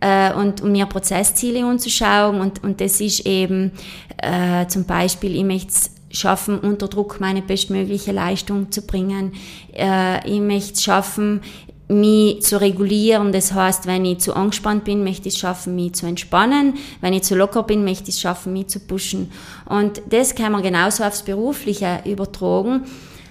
äh, 0.00 0.32
und 0.34 0.60
um 0.60 0.72
mir 0.72 0.86
Prozessziele 0.86 1.64
anzuschauen 1.64 2.40
und, 2.40 2.62
und 2.62 2.80
das 2.80 3.00
ist 3.00 3.26
eben 3.26 3.72
äh, 4.18 4.66
zum 4.66 4.84
Beispiel, 4.84 5.34
ich 5.34 5.44
möchte 5.44 5.72
schaffen, 6.10 6.58
unter 6.60 6.88
Druck 6.88 7.20
meine 7.20 7.42
bestmögliche 7.42 8.12
Leistung 8.12 8.70
zu 8.70 8.82
bringen. 8.82 9.32
Äh, 9.72 10.26
ich 10.28 10.40
möchte 10.40 10.74
es 10.74 10.84
schaffen, 10.84 11.40
mich 11.88 12.42
zu 12.42 12.60
regulieren. 12.60 13.32
Das 13.32 13.52
heißt, 13.52 13.86
wenn 13.86 14.04
ich 14.04 14.18
zu 14.18 14.34
angespannt 14.34 14.84
bin, 14.84 15.04
möchte 15.04 15.28
ich 15.28 15.34
es 15.34 15.40
schaffen, 15.40 15.74
mich 15.74 15.94
zu 15.94 16.06
entspannen. 16.06 16.74
Wenn 17.00 17.12
ich 17.12 17.22
zu 17.22 17.34
locker 17.34 17.62
bin, 17.62 17.84
möchte 17.84 18.04
ich 18.04 18.16
es 18.16 18.20
schaffen, 18.20 18.52
mich 18.52 18.68
zu 18.68 18.80
pushen. 18.80 19.30
Und 19.66 20.00
das 20.10 20.34
kann 20.34 20.52
man 20.52 20.62
genauso 20.62 21.04
aufs 21.04 21.22
Berufliche 21.22 22.00
übertragen, 22.04 22.84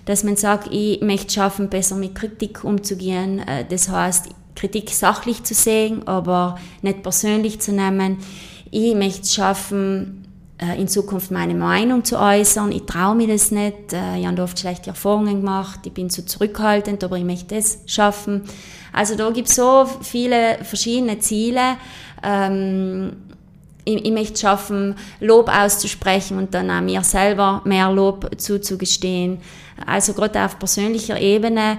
dass 0.05 0.23
man 0.23 0.35
sagt, 0.35 0.67
ich 0.71 1.01
möchte 1.01 1.27
es 1.27 1.33
schaffen, 1.33 1.69
besser 1.69 1.95
mit 1.95 2.15
Kritik 2.15 2.63
umzugehen. 2.63 3.39
Äh, 3.39 3.65
das 3.67 3.89
heißt, 3.89 4.29
Kritik 4.55 4.91
sachlich 4.91 5.43
zu 5.43 5.53
sehen, 5.53 6.07
aber 6.07 6.59
nicht 6.81 7.01
persönlich 7.01 7.59
zu 7.59 7.71
nehmen. 7.71 8.17
Ich 8.69 8.95
möchte 8.95 9.21
es 9.21 9.33
schaffen, 9.33 10.22
in 10.77 10.87
Zukunft 10.87 11.31
meine 11.31 11.53
Meinung 11.53 12.03
zu 12.03 12.19
äußern. 12.19 12.71
Ich 12.71 12.83
traue 12.83 13.15
mir 13.15 13.27
das 13.27 13.51
nicht. 13.51 13.93
Äh, 13.93 14.19
ich 14.19 14.27
habe 14.27 14.41
oft 14.41 14.59
schlechte 14.59 14.89
Erfahrungen 14.89 15.41
gemacht. 15.41 15.79
Ich 15.85 15.93
bin 15.93 16.09
zu 16.09 16.25
zurückhaltend, 16.25 17.03
aber 17.03 17.17
ich 17.17 17.23
möchte 17.23 17.55
das 17.55 17.79
schaffen. 17.85 18.43
Also 18.91 19.15
da 19.15 19.29
gibt 19.31 19.49
es 19.49 19.55
so 19.55 19.85
viele 20.01 20.59
verschiedene 20.63 21.19
Ziele. 21.19 21.77
Ähm, 22.23 23.13
ich, 23.85 24.05
ich 24.05 24.11
möchte 24.11 24.39
schaffen, 24.39 24.95
Lob 25.19 25.49
auszusprechen 25.49 26.37
und 26.37 26.53
dann 26.53 26.71
auch 26.71 26.81
mir 26.81 27.03
selber 27.03 27.61
mehr 27.65 27.91
Lob 27.91 28.29
zuzugestehen. 28.37 29.39
Also 29.85 30.13
gerade 30.13 30.45
auf 30.45 30.59
persönlicher 30.59 31.19
Ebene 31.19 31.77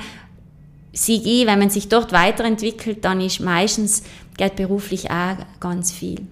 sehe 0.93 1.21
ich, 1.21 1.47
wenn 1.47 1.59
man 1.59 1.71
sich 1.71 1.89
dort 1.89 2.13
weiterentwickelt, 2.13 3.05
dann 3.05 3.21
ist 3.21 3.41
meistens 3.41 4.03
geht 4.37 4.57
beruflich 4.57 5.11
auch 5.11 5.37
ganz 5.61 5.93
viel. 5.93 6.27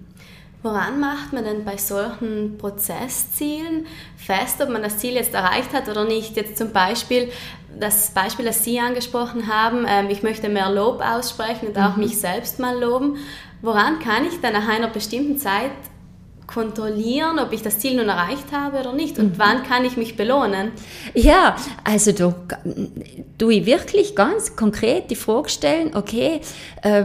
Woran 0.63 1.01
macht 1.01 1.33
man 1.33 1.43
denn 1.43 1.65
bei 1.65 1.75
solchen 1.75 2.57
Prozesszielen 2.57 3.85
fest, 4.15 4.61
ob 4.61 4.69
man 4.69 4.81
das 4.81 4.97
Ziel 4.97 5.13
jetzt 5.13 5.33
erreicht 5.33 5.73
hat 5.73 5.89
oder 5.89 6.05
nicht? 6.05 6.37
Jetzt 6.37 6.57
zum 6.57 6.71
Beispiel 6.71 7.29
das 7.77 8.11
Beispiel, 8.11 8.45
das 8.45 8.63
Sie 8.63 8.79
angesprochen 8.79 9.47
haben, 9.47 9.85
ähm, 9.87 10.09
ich 10.09 10.23
möchte 10.23 10.47
mehr 10.47 10.69
Lob 10.69 11.01
aussprechen 11.01 11.67
und 11.67 11.77
auch 11.77 11.97
mhm. 11.97 12.03
mich 12.03 12.17
selbst 12.17 12.59
mal 12.59 12.79
loben. 12.79 13.17
Woran 13.61 13.99
kann 13.99 14.25
ich 14.25 14.39
dann 14.41 14.53
nach 14.53 14.67
einer 14.67 14.87
bestimmten 14.87 15.37
Zeit 15.37 15.71
kontrollieren, 16.47 17.39
ob 17.39 17.53
ich 17.53 17.61
das 17.61 17.79
Ziel 17.79 17.95
nun 17.95 18.09
erreicht 18.09 18.51
habe 18.51 18.79
oder 18.79 18.93
nicht? 18.93 19.17
Und 19.19 19.33
mhm. 19.33 19.39
wann 19.39 19.63
kann 19.63 19.85
ich 19.85 19.97
mich 19.97 20.15
belohnen? 20.15 20.71
Ja, 21.13 21.55
also 21.83 22.11
du, 22.11 22.33
du 23.37 23.49
wirklich 23.49 24.15
ganz 24.15 24.55
konkret 24.55 25.09
die 25.09 25.15
Frage 25.15 25.49
stellen, 25.49 25.95
okay, 25.95 26.41
äh, 26.81 27.03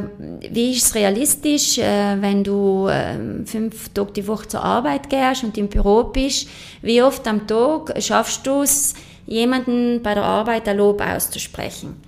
wie 0.51 0.72
ist 0.72 0.87
es 0.87 0.94
realistisch, 0.94 1.79
äh, 1.79 2.20
wenn 2.20 2.44
du 2.44 2.88
äh, 2.88 3.44
fünf 3.44 3.90
Tage 3.90 4.12
die 4.12 4.27
Woche 4.27 4.48
zur 4.48 4.62
Arbeit 4.64 5.11
gehst 5.11 5.44
und 5.44 5.57
im 5.59 5.68
Büro 5.68 6.05
bist, 6.05 6.48
wie 6.83 7.03
oft 7.03 7.27
am 7.27 7.46
Tag 7.46 7.94
schaffst 8.03 8.46
du 8.46 8.62
es, 8.62 8.94
jemanden 9.27 10.03
bei 10.03 10.14
der 10.14 10.24
Arbeit 10.24 10.68
ein 10.68 10.79
Lob 10.79 11.01
auszusprechen? 11.01 12.08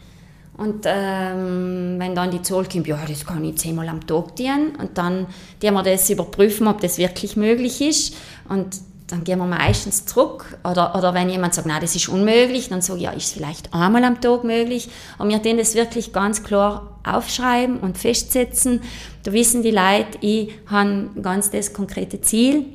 Und 0.61 0.85
ähm, 0.85 1.95
wenn 1.97 2.15
dann 2.15 2.31
die 2.31 2.43
Zahl 2.43 2.67
kommt, 2.67 2.87
ja, 2.87 2.99
das 3.09 3.25
kann 3.25 3.43
ich 3.47 3.57
zehnmal 3.57 3.89
am 3.89 4.07
Tag 4.07 4.37
tun. 4.37 4.73
Und 4.79 4.99
dann 4.99 5.27
die 5.63 5.71
wir 5.71 5.83
das 5.83 6.11
überprüfen, 6.11 6.69
ob 6.69 6.83
das 6.83 6.99
wirklich 6.99 7.35
möglich 7.35 7.81
ist. 7.81 8.15
Und 8.47 8.77
dann 9.07 9.25
gehen 9.25 9.39
wir 9.39 9.47
meistens 9.47 10.05
zurück. 10.05 10.59
Oder, 10.63 10.95
oder 10.95 11.15
wenn 11.15 11.31
jemand 11.31 11.55
sagt, 11.55 11.67
nein, 11.67 11.81
das 11.81 11.97
ist 11.97 12.11
unmöglich, 12.11 12.69
dann 12.69 12.83
sage 12.83 12.99
ich, 12.99 13.05
ja, 13.07 13.13
ist 13.13 13.29
es 13.29 13.33
vielleicht 13.33 13.73
einmal 13.73 14.05
am 14.05 14.21
Tag 14.21 14.45
möglich. 14.45 14.91
Und 15.17 15.31
wir 15.31 15.39
den 15.39 15.57
das 15.57 15.75
wirklich 15.75 16.13
ganz 16.13 16.43
klar 16.43 16.99
aufschreiben 17.05 17.79
und 17.79 17.97
festsetzen. 17.97 18.83
Da 19.23 19.33
wissen 19.33 19.63
die 19.63 19.71
Leute, 19.71 20.19
ich 20.21 20.51
habe 20.67 21.09
ganz 21.23 21.51
das 21.51 21.73
konkrete 21.73 22.21
Ziel. 22.21 22.67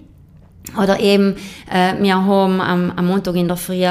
Oder 0.81 0.99
eben, 0.99 1.35
äh, 1.71 1.93
wir 2.01 2.15
haben 2.15 2.59
am, 2.59 2.91
am 2.95 3.05
Montag 3.05 3.35
in 3.35 3.47
der 3.47 3.57
Früh 3.57 3.85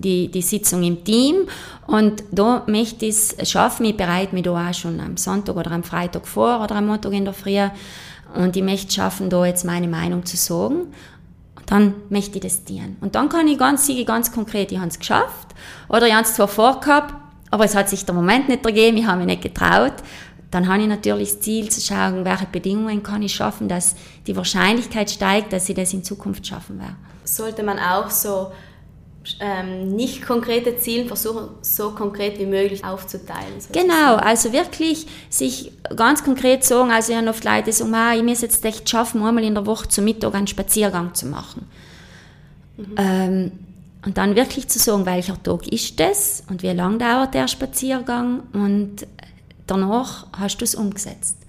die, 0.00 0.30
die 0.30 0.42
Sitzung 0.42 0.82
im 0.82 1.02
Team 1.02 1.46
und 1.90 2.22
da 2.30 2.62
möchte 2.68 3.04
ich 3.04 3.16
es 3.36 3.50
schaffen, 3.50 3.84
ich 3.84 3.96
bereite 3.96 4.32
mich 4.32 4.44
da 4.44 4.68
auch 4.68 4.74
schon 4.74 5.00
am 5.00 5.16
Sonntag 5.16 5.56
oder 5.56 5.72
am 5.72 5.82
Freitag 5.82 6.24
vor 6.24 6.62
oder 6.62 6.76
am 6.76 6.86
Montag 6.86 7.12
in 7.12 7.24
der 7.24 7.34
Früh 7.34 7.58
und 8.32 8.56
ich 8.56 8.62
möchte 8.62 8.92
schaffen, 8.92 9.28
da 9.28 9.44
jetzt 9.44 9.64
meine 9.64 9.88
Meinung 9.88 10.24
zu 10.24 10.36
sagen. 10.36 10.92
Dann 11.66 11.94
möchte 12.08 12.36
ich 12.36 12.42
das 12.42 12.62
dienen. 12.62 12.96
Und 13.00 13.16
dann 13.16 13.28
kann 13.28 13.48
ich 13.48 13.58
ganz, 13.58 13.88
sage 13.88 14.04
ganz 14.04 14.30
konkret, 14.30 14.70
ich 14.70 14.78
habe 14.78 14.88
es 14.88 15.00
geschafft 15.00 15.48
oder 15.88 16.06
ich 16.06 16.14
habe 16.14 16.22
es 16.22 16.34
zwar 16.34 16.46
vorgehabt, 16.46 17.12
aber 17.50 17.64
es 17.64 17.74
hat 17.74 17.88
sich 17.88 18.04
der 18.04 18.14
Moment 18.14 18.48
nicht 18.48 18.64
ergeben, 18.64 18.96
ich 18.96 19.06
habe 19.06 19.18
mich 19.18 19.26
nicht 19.26 19.42
getraut. 19.42 19.94
Dann 20.52 20.68
habe 20.68 20.82
ich 20.82 20.88
natürlich 20.88 21.30
das 21.30 21.40
Ziel 21.40 21.70
zu 21.70 21.80
schauen, 21.80 22.24
welche 22.24 22.46
Bedingungen 22.46 23.02
kann 23.02 23.22
ich 23.22 23.34
schaffen, 23.34 23.68
dass 23.68 23.96
die 24.28 24.36
Wahrscheinlichkeit 24.36 25.10
steigt, 25.10 25.52
dass 25.52 25.68
ich 25.68 25.74
das 25.74 25.92
in 25.92 26.04
Zukunft 26.04 26.46
schaffen 26.46 26.78
werde. 26.78 26.94
Sollte 27.24 27.64
man 27.64 27.80
auch 27.80 28.10
so 28.10 28.52
ähm, 29.38 29.94
nicht 29.94 30.22
konkrete 30.22 30.78
Ziele 30.78 31.06
versuchen, 31.06 31.48
so 31.62 31.90
konkret 31.90 32.38
wie 32.38 32.46
möglich 32.46 32.84
aufzuteilen. 32.84 33.60
Sozusagen. 33.60 33.88
Genau, 33.88 34.16
also 34.16 34.52
wirklich 34.52 35.06
sich 35.28 35.72
ganz 35.94 36.24
konkret 36.24 36.64
sagen, 36.64 36.90
also 36.90 37.12
ich 37.12 37.18
habe 37.18 37.28
oft 37.28 37.44
Leute, 37.44 37.64
die 37.64 37.72
sagen, 37.72 37.94
ah, 37.94 38.14
ich 38.14 38.22
muss 38.22 38.40
jetzt 38.40 38.64
echt 38.64 38.88
schaffen, 38.88 39.22
einmal 39.22 39.44
in 39.44 39.54
der 39.54 39.66
Woche 39.66 39.88
zum 39.88 40.04
Mittag 40.04 40.34
einen 40.34 40.46
Spaziergang 40.46 41.14
zu 41.14 41.26
machen. 41.26 41.68
Mhm. 42.76 42.94
Ähm, 42.96 43.52
und 44.06 44.16
dann 44.16 44.34
wirklich 44.36 44.68
zu 44.68 44.78
sagen, 44.78 45.04
welcher 45.04 45.40
Tag 45.42 45.68
ist 45.68 46.00
das 46.00 46.42
und 46.48 46.62
wie 46.62 46.70
lange 46.70 46.98
dauert 46.98 47.34
der 47.34 47.48
Spaziergang 47.48 48.44
und 48.54 49.06
danach 49.66 50.26
hast 50.32 50.58
du 50.58 50.64
es 50.64 50.74
umgesetzt 50.74 51.39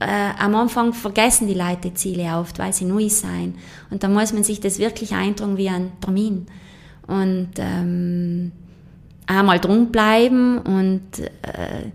äh, 0.00 0.30
am 0.38 0.54
Anfang 0.54 0.92
vergessen 0.92 1.48
die 1.48 1.54
Leute 1.54 1.92
Ziele 1.94 2.36
oft, 2.38 2.58
weil 2.58 2.72
sie 2.72 2.84
neu 2.84 3.08
sein. 3.08 3.56
Und 3.90 4.02
da 4.02 4.08
muss 4.08 4.32
man 4.32 4.44
sich 4.44 4.60
das 4.60 4.78
wirklich 4.78 5.14
eintragen 5.14 5.56
wie 5.56 5.68
ein 5.68 5.92
Termin. 6.00 6.46
Und 7.06 7.50
ähm, 7.58 8.52
einmal 9.26 9.58
drum 9.58 9.90
bleiben 9.90 10.58
und 10.58 11.18
äh, 11.20 11.90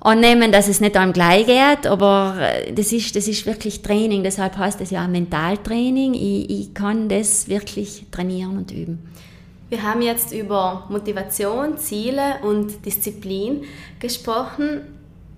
annehmen, 0.00 0.52
dass 0.52 0.68
es 0.68 0.80
nicht 0.80 0.96
einem 0.96 1.12
gleich 1.12 1.46
geht, 1.46 1.86
aber 1.86 2.36
äh, 2.38 2.72
das 2.72 2.92
ist, 2.92 3.16
das 3.16 3.26
ist 3.26 3.46
wirklich 3.46 3.80
Training, 3.82 4.22
deshalb 4.22 4.56
heißt 4.56 4.80
es 4.80 4.90
ja 4.90 5.02
ein 5.02 5.12
Mentaltraining. 5.12 6.14
Ich, 6.14 6.50
ich 6.50 6.74
kann 6.74 7.08
das 7.08 7.48
wirklich 7.48 8.06
trainieren 8.10 8.58
und 8.58 8.70
üben. 8.70 8.98
Wir 9.70 9.82
haben 9.82 10.02
jetzt 10.02 10.32
über 10.32 10.86
Motivation, 10.90 11.78
Ziele 11.78 12.36
und 12.42 12.84
Disziplin 12.84 13.62
gesprochen. 13.98 14.82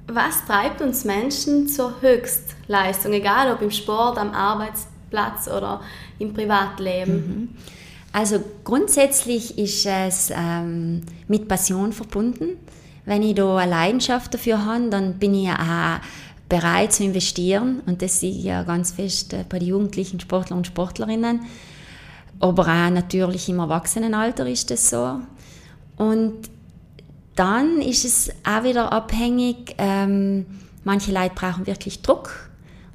Was 0.09 0.45
treibt 0.47 0.81
uns 0.81 1.05
Menschen 1.05 1.67
zur 1.69 2.01
Höchstleistung, 2.01 3.13
egal 3.13 3.53
ob 3.53 3.61
im 3.61 3.71
Sport, 3.71 4.19
am 4.19 4.33
Arbeitsplatz 4.33 5.49
oder 5.49 5.81
im 6.19 6.33
Privatleben? 6.33 7.15
Mhm. 7.15 7.49
Also 8.13 8.43
grundsätzlich 8.65 9.59
ist 9.59 9.85
es 9.85 10.33
ähm, 10.35 11.03
mit 11.29 11.49
Passion 11.49 11.93
verbunden. 11.93 12.57
Wenn 13.05 13.23
ich 13.23 13.35
da 13.35 13.57
eine 13.57 13.71
Leidenschaft 13.71 14.33
dafür 14.33 14.65
habe, 14.65 14.89
dann 14.89 15.15
bin 15.15 15.35
ich 15.35 15.51
auch 15.51 16.01
bereit 16.49 16.93
zu 16.93 17.05
investieren. 17.05 17.83
Und 17.87 18.01
das 18.01 18.21
sehe 18.21 18.31
ich 18.31 18.45
ja 18.45 18.63
ganz 18.63 18.93
fest 18.93 19.33
äh, 19.33 19.45
bei 19.49 19.59
den 19.59 19.69
jugendlichen 19.69 20.21
Sportlern 20.21 20.59
und 20.59 20.67
Sportlerinnen. 20.67 21.41
Aber 22.41 22.63
auch 22.63 22.91
natürlich 22.91 23.49
im 23.49 23.59
Erwachsenenalter 23.59 24.47
ist 24.47 24.71
das 24.71 24.91
so. 24.91 25.21
Und 25.97 26.49
dann 27.37 27.81
ist 27.81 28.05
es 28.05 28.31
auch 28.45 28.65
wieder 28.65 28.93
abhängig, 28.93 29.75
ähm, 29.79 30.47
manche 30.85 31.13
Leute 31.13 31.35
brauchen 31.35 31.67
wirklich 31.67 32.03
Druck. 32.03 32.51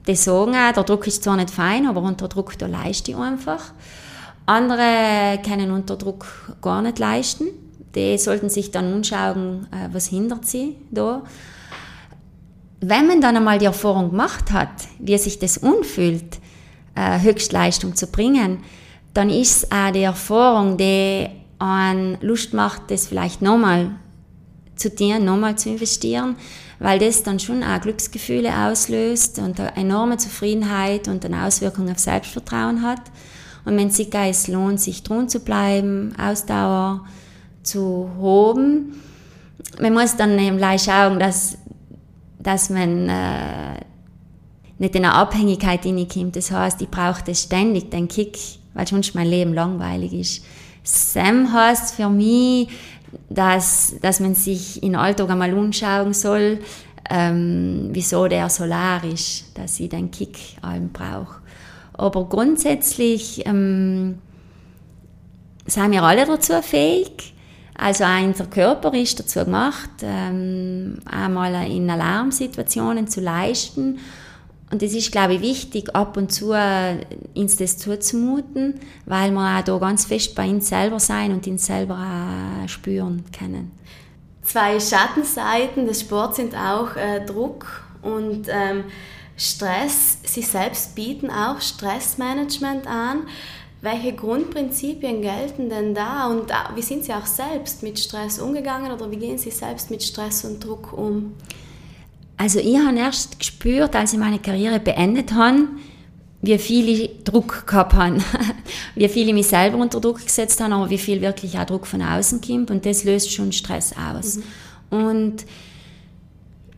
Die 0.07 0.15
sagen 0.15 0.55
auch, 0.55 0.73
der 0.73 0.83
Druck 0.83 1.07
ist 1.07 1.23
zwar 1.23 1.37
nicht 1.37 1.51
fein, 1.51 1.85
aber 1.85 2.01
unter 2.01 2.27
Druck, 2.27 2.57
da 2.57 2.65
leiste 2.65 3.11
ich 3.11 3.17
einfach. 3.17 3.71
Andere 4.47 5.39
können 5.45 5.71
unter 5.71 5.95
Druck 5.95 6.25
gar 6.61 6.81
nicht 6.81 6.99
leisten. 6.99 7.47
Die 7.95 8.17
sollten 8.17 8.49
sich 8.49 8.71
dann 8.71 8.93
anschauen, 8.93 9.67
äh, 9.71 9.89
was 9.93 10.07
hindert 10.07 10.45
sie 10.45 10.75
da. 10.89 11.23
Wenn 12.79 13.07
man 13.07 13.21
dann 13.21 13.37
einmal 13.37 13.59
die 13.59 13.65
Erfahrung 13.65 14.09
gemacht 14.09 14.51
hat, 14.51 14.69
wie 14.97 15.17
sich 15.19 15.37
das 15.37 15.59
unfühlt, 15.59 16.39
äh, 16.95 17.19
Höchstleistung 17.21 17.95
zu 17.95 18.07
bringen, 18.07 18.63
dann 19.13 19.29
ist 19.29 19.63
es 19.63 19.71
auch 19.71 19.91
die 19.91 20.01
Erfahrung, 20.01 20.77
die 20.77 21.27
an 21.59 22.17
Lust 22.21 22.53
macht, 22.53 22.89
das 22.89 23.05
vielleicht 23.07 23.43
nochmal 23.43 23.91
zu 24.81 24.89
dir 24.89 25.19
nochmal 25.19 25.57
zu 25.57 25.69
investieren, 25.69 26.35
weil 26.79 26.99
das 26.99 27.23
dann 27.23 27.39
schon 27.39 27.63
auch 27.63 27.79
Glücksgefühle 27.79 28.51
auslöst 28.67 29.39
und 29.39 29.59
eine 29.59 29.75
enorme 29.75 30.17
Zufriedenheit 30.17 31.07
und 31.07 31.23
eine 31.23 31.45
Auswirkung 31.45 31.89
auf 31.89 31.99
Selbstvertrauen 31.99 32.81
hat. 32.81 33.01
Und 33.63 33.77
wenn 33.77 33.91
sich 33.91 34.13
es 34.13 34.47
lohnt, 34.47 34.81
sich 34.81 35.03
dran 35.03 35.29
zu 35.29 35.39
bleiben, 35.39 36.13
Ausdauer 36.19 37.05
zu 37.61 38.09
hoben, 38.19 38.99
man 39.79 39.93
muss 39.93 40.17
dann 40.17 40.37
eben 40.39 40.57
gleich 40.57 40.83
schauen, 40.83 41.19
dass, 41.19 41.57
dass 42.39 42.71
man 42.71 43.07
äh, 43.07 43.79
nicht 44.79 44.95
in 44.95 45.05
eine 45.05 45.13
Abhängigkeit 45.13 45.83
hineinkommt. 45.83 46.35
Das 46.35 46.49
heißt, 46.49 46.81
ich 46.81 46.89
brauche 46.89 47.23
das 47.23 47.43
ständig, 47.43 47.91
den 47.91 48.07
Kick, 48.07 48.39
weil 48.73 48.87
sonst 48.87 49.13
mein 49.13 49.27
Leben 49.27 49.53
langweilig 49.53 50.13
ist. 50.13 50.43
Sam 50.83 51.53
heißt 51.53 51.93
für 51.93 52.09
mich, 52.09 52.67
dass, 53.29 53.95
dass 54.01 54.19
man 54.19 54.35
sich 54.35 54.81
in 54.83 54.95
Alltag 54.95 55.29
einmal 55.29 55.53
anschauen 55.53 56.13
soll, 56.13 56.59
ähm, 57.09 57.89
wieso 57.91 58.27
der 58.27 58.49
Solar 58.49 59.03
ist, 59.03 59.57
dass 59.57 59.79
ich 59.79 59.89
den 59.89 60.11
Kick 60.11 60.37
allem 60.61 60.89
brauche. 60.89 61.41
Aber 61.93 62.25
grundsätzlich 62.25 63.45
ähm, 63.45 64.19
sind 65.65 65.91
wir 65.91 66.03
alle 66.03 66.25
dazu 66.25 66.53
fähig. 66.61 67.33
Also 67.75 68.03
auch 68.03 68.23
unser 68.23 68.45
Körper 68.45 68.93
ist 68.93 69.19
dazu 69.19 69.43
gemacht, 69.43 69.89
ähm, 70.03 70.99
einmal 71.05 71.69
in 71.69 71.89
Alarmsituationen 71.89 73.07
zu 73.07 73.21
leisten 73.21 73.99
und 74.71 74.81
es 74.81 74.93
ist, 74.93 75.11
glaube 75.11 75.35
ich, 75.35 75.41
wichtig, 75.41 75.95
ab 75.95 76.17
und 76.17 76.31
zu 76.31 76.53
uns 77.35 77.57
das 77.57 77.77
zuzumuten, 77.77 78.79
weil 79.05 79.31
wir 79.31 79.59
auch 79.59 79.63
da 79.63 79.77
ganz 79.77 80.05
fest 80.05 80.33
bei 80.33 80.49
uns 80.49 80.69
selber 80.69 80.99
sein 80.99 81.31
und 81.31 81.45
uns 81.45 81.65
selber 81.65 81.95
auch 81.95 82.67
spüren 82.67 83.25
können. 83.37 83.71
Zwei 84.43 84.79
Schattenseiten 84.79 85.85
des 85.85 86.01
Sports 86.01 86.37
sind 86.37 86.55
auch 86.55 86.95
äh, 86.95 87.23
Druck 87.25 87.83
und 88.01 88.47
ähm, 88.49 88.85
Stress. 89.37 90.17
Sie 90.23 90.41
selbst 90.41 90.95
bieten 90.95 91.29
auch 91.29 91.61
Stressmanagement 91.61 92.87
an. 92.87 93.27
Welche 93.81 94.13
Grundprinzipien 94.13 95.21
gelten 95.21 95.69
denn 95.69 95.95
da 95.95 96.27
und 96.27 96.51
wie 96.75 96.81
sind 96.81 97.03
Sie 97.03 97.13
auch 97.13 97.25
selbst 97.25 97.81
mit 97.81 97.99
Stress 97.99 98.39
umgegangen 98.39 98.91
oder 98.91 99.09
wie 99.09 99.17
gehen 99.17 99.39
Sie 99.39 99.49
selbst 99.49 99.89
mit 99.89 100.03
Stress 100.03 100.45
und 100.45 100.63
Druck 100.63 100.93
um? 100.93 101.33
Also 102.41 102.57
ich 102.57 102.75
habe 102.75 102.97
erst 102.97 103.37
gespürt, 103.37 103.95
als 103.95 104.13
ich 104.13 104.19
meine 104.19 104.39
Karriere 104.39 104.79
beendet 104.79 105.31
habe, 105.31 105.67
wie 106.41 106.57
viel 106.57 106.89
ich 106.89 107.23
Druck 107.23 107.67
gehabt 107.67 107.93
habe, 107.93 108.17
wie 108.95 109.07
viel 109.09 109.27
ich 109.27 109.33
mich 109.35 109.45
selber 109.45 109.77
unter 109.77 110.01
Druck 110.01 110.23
gesetzt 110.23 110.59
habe, 110.59 110.73
aber 110.73 110.89
wie 110.89 110.97
viel 110.97 111.21
wirklich 111.21 111.59
auch 111.59 111.65
Druck 111.65 111.85
von 111.85 112.01
außen 112.01 112.41
kommt 112.41 112.71
und 112.71 112.83
das 112.83 113.03
löst 113.03 113.31
schon 113.31 113.51
Stress 113.51 113.93
aus. 113.95 114.37
Mhm. 114.89 114.97
Und 114.97 115.45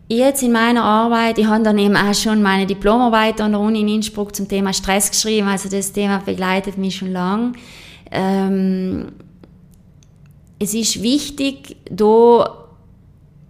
jetzt 0.09 0.43
in 0.43 0.51
meiner 0.51 0.83
Arbeit, 0.83 1.37
ich 1.37 1.45
habe 1.45 1.63
dann 1.63 1.77
eben 1.77 1.95
auch 1.95 2.13
schon 2.13 2.41
meine 2.41 2.65
Diplomarbeit 2.65 3.39
an 3.39 3.53
der 3.53 3.61
Uni 3.61 3.79
in 3.79 3.87
Innsbruck 3.87 4.35
zum 4.35 4.49
Thema 4.49 4.73
Stress 4.73 5.11
geschrieben, 5.11 5.47
also 5.47 5.69
das 5.69 5.93
Thema 5.93 6.17
begleitet 6.17 6.77
mich 6.77 6.97
schon 6.97 7.13
lange. 7.13 7.53
Ähm, 8.11 9.13
es 10.59 10.73
ist 10.73 11.01
wichtig, 11.01 11.77
da 11.89 12.62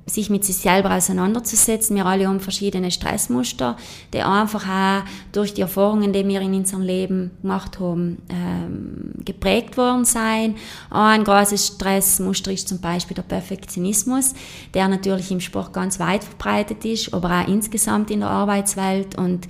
sich 0.06 0.30
mit 0.30 0.44
sich 0.44 0.58
selber 0.58 0.94
auseinanderzusetzen. 0.96 1.96
Wir 1.96 2.06
alle 2.06 2.28
haben 2.28 2.40
verschiedene 2.42 2.92
Stressmuster, 2.92 3.78
die 4.14 4.22
einfach 4.22 4.68
auch 4.68 5.08
durch 5.32 5.54
die 5.54 5.62
Erfahrungen, 5.62 6.12
die 6.12 6.28
wir 6.28 6.42
in 6.42 6.54
unserem 6.54 6.82
Leben 6.82 7.32
gemacht 7.42 7.80
haben, 7.80 8.22
ähm, 8.30 9.14
geprägt 9.24 9.78
worden 9.78 10.04
sein. 10.04 10.56
Ein 10.90 11.24
großes 11.24 11.68
Stressmuster 11.68 12.52
ist 12.52 12.68
zum 12.68 12.82
Beispiel 12.82 13.16
der 13.16 13.24
Perfektionismus, 13.24 14.34
der 14.74 14.90
natürlich 14.90 15.32
im 15.32 15.40
Sport 15.40 15.72
ganz 15.72 16.00
weit 16.00 16.24
verbreitet 16.24 16.84
ist, 16.84 17.14
aber 17.14 17.42
auch 17.42 17.48
insgesamt 17.48 18.12
in 18.12 18.20
der 18.20 18.30
Arbeitswelt. 18.30 19.18
Und 19.18 19.48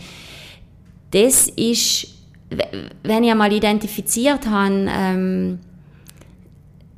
das 1.11 1.47
ist, 1.47 2.07
wenn 3.01 3.23
ich 3.23 3.31
einmal 3.31 3.51
identifiziert 3.51 4.47
habe, 4.47 4.87
ähm, 4.87 5.59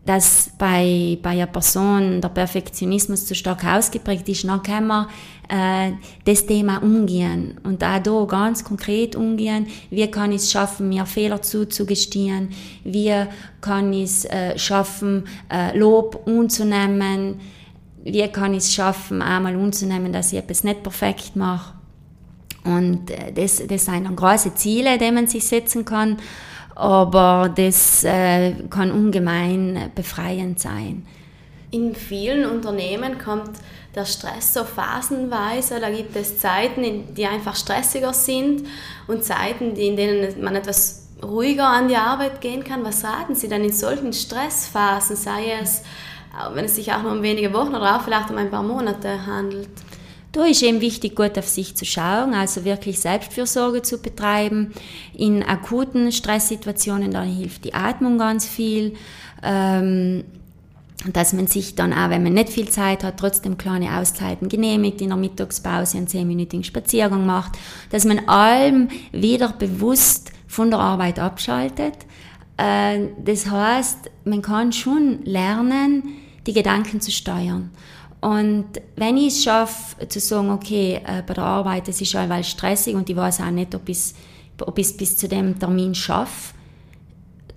dass 0.06 0.52
bei, 0.58 1.18
bei 1.22 1.32
einer 1.32 1.48
Person 1.48 2.22
der 2.22 2.30
Perfektionismus 2.30 3.26
zu 3.26 3.34
stark 3.34 3.66
ausgeprägt 3.66 4.30
ist, 4.30 4.44
dann 4.44 4.62
kann 4.62 4.86
man 4.86 5.08
äh, 5.50 5.94
das 6.26 6.46
Thema 6.46 6.78
umgehen 6.78 7.60
und 7.64 7.84
auch 7.84 8.00
da 8.00 8.26
ganz 8.26 8.64
konkret 8.64 9.16
umgehen. 9.16 9.68
Wie 9.90 10.06
kann 10.08 10.32
ich 10.32 10.44
es 10.44 10.52
schaffen, 10.52 10.90
mir 10.90 11.06
Fehler 11.08 11.42
zuzugestehen? 11.42 12.50
Wie 12.84 13.14
kann 13.62 13.92
ich 13.94 14.04
es 14.04 14.26
äh, 14.26 14.58
schaffen, 14.60 15.24
äh, 15.52 15.76
Lob 15.76 16.28
anzunehmen? 16.28 17.40
Wie 18.04 18.28
kann 18.28 18.54
ich 18.54 18.60
es 18.60 18.74
schaffen, 18.74 19.24
einmal 19.24 19.56
anzunehmen, 19.56 20.14
dass 20.14 20.32
ich 20.32 20.40
etwas 20.40 20.64
nicht 20.64 20.84
perfekt 20.84 21.36
mache? 21.36 21.74
Und 22.64 23.10
äh, 23.10 23.32
das, 23.34 23.62
das 23.68 23.86
sind 23.86 24.06
dann 24.06 24.16
große 24.16 24.54
Ziele, 24.54 25.00
die 25.00 25.12
man 25.12 25.26
sich 25.26 25.46
setzen 25.46 25.84
kann 25.84 26.18
aber 26.76 27.52
das 27.56 28.04
äh, 28.04 28.54
kann 28.70 28.92
ungemein 28.92 29.92
befreiend 29.96 30.60
sein. 30.60 31.06
In 31.72 31.96
vielen 31.96 32.50
Unternehmen 32.50 33.18
kommt 33.18 33.52
der 33.96 34.06
Stress 34.06 34.54
so 34.54 34.64
phasenweise. 34.64 35.80
Da 35.80 35.90
gibt 35.90 36.16
es 36.16 36.38
Zeiten, 36.38 37.14
die 37.16 37.26
einfach 37.26 37.56
stressiger 37.56 38.14
sind 38.14 38.68
und 39.08 39.24
Zeiten, 39.24 39.76
in 39.76 39.96
denen 39.96 40.44
man 40.44 40.56
etwas 40.56 41.08
ruhiger 41.24 41.68
an 41.68 41.88
die 41.88 41.96
Arbeit 41.96 42.42
gehen 42.42 42.64
kann. 42.64 42.84
Was 42.84 43.04
raten 43.04 43.36
Sie 43.36 43.48
dann 43.48 43.64
in 43.64 43.74
solchen 43.74 44.14
Stressphasen, 44.14 45.16
sei 45.16 45.54
es, 45.62 45.82
wenn 46.54 46.66
es 46.66 46.76
sich 46.76 46.92
auch 46.92 47.02
nur 47.02 47.14
um 47.14 47.24
wenige 47.24 47.54
Wochen 47.54 47.76
oder 47.76 47.96
auch 47.96 48.02
vielleicht 48.02 48.30
um 48.30 48.38
ein 48.38 48.52
paar 48.52 48.64
Monate 48.64 49.26
handelt? 49.26 49.70
Da 50.36 50.44
ist 50.44 50.64
eben 50.64 50.82
wichtig, 50.82 51.16
gut 51.16 51.38
auf 51.38 51.48
sich 51.48 51.78
zu 51.78 51.86
schauen, 51.86 52.34
also 52.34 52.66
wirklich 52.66 53.00
Selbstfürsorge 53.00 53.84
zu 53.84 54.00
betreiben. 54.00 54.74
In 55.14 55.44
akuten 55.44 56.12
Stresssituationen, 56.12 57.12
da 57.12 57.22
hilft 57.22 57.64
die 57.64 57.74
Atmung 57.74 58.18
ganz 58.18 58.46
viel. 58.46 58.96
Ähm, 59.42 60.26
dass 61.14 61.32
man 61.32 61.48
sich 61.48 61.76
dann 61.76 61.94
auch, 61.94 62.10
wenn 62.10 62.24
man 62.24 62.34
nicht 62.34 62.50
viel 62.50 62.68
Zeit 62.68 63.04
hat, 63.06 63.18
trotzdem 63.18 63.58
kleine 63.58 63.98
Auszeiten 63.98 64.50
genehmigt, 64.50 65.00
in 65.02 65.10
der 65.10 65.18
Mittagspause 65.18 65.98
einen 65.98 66.08
zehnminütigen 66.08 66.66
Spaziergang 66.66 67.26
macht, 67.26 67.54
dass 67.92 68.04
man 68.04 68.28
allem 68.28 68.90
wieder 69.14 69.54
bewusst 69.54 70.34
von 70.48 70.70
der 70.70 70.80
Arbeit 70.80 71.18
abschaltet. 71.18 71.94
Äh, 72.58 73.08
das 73.24 73.50
heißt, 73.50 74.12
man 74.26 74.42
kann 74.42 74.74
schon 74.74 75.24
lernen, 75.24 76.04
die 76.46 76.54
Gedanken 76.54 77.02
zu 77.02 77.12
steuern. 77.12 77.72
Und 78.22 78.66
wenn 78.96 79.18
ich 79.18 79.28
es 79.28 79.44
schaffe, 79.44 80.08
zu 80.08 80.20
sagen, 80.20 80.50
okay, 80.50 81.02
äh, 81.06 81.22
bei 81.22 81.34
der 81.34 81.44
Arbeit, 81.44 81.88
es 81.88 82.02
ist 82.02 82.16
allweil 82.16 82.44
stressig 82.44 82.96
und 82.96 83.10
ich 83.10 83.16
weiß 83.16 83.42
auch 83.42 83.52
nicht, 83.52 83.76
ob 83.76 83.88
ich 83.90 83.98
es 83.98 84.16
ob 84.62 84.76
bis 84.76 85.18
zu 85.18 85.28
dem 85.28 85.60
Termin 85.60 85.94
schaffe, 85.94 86.54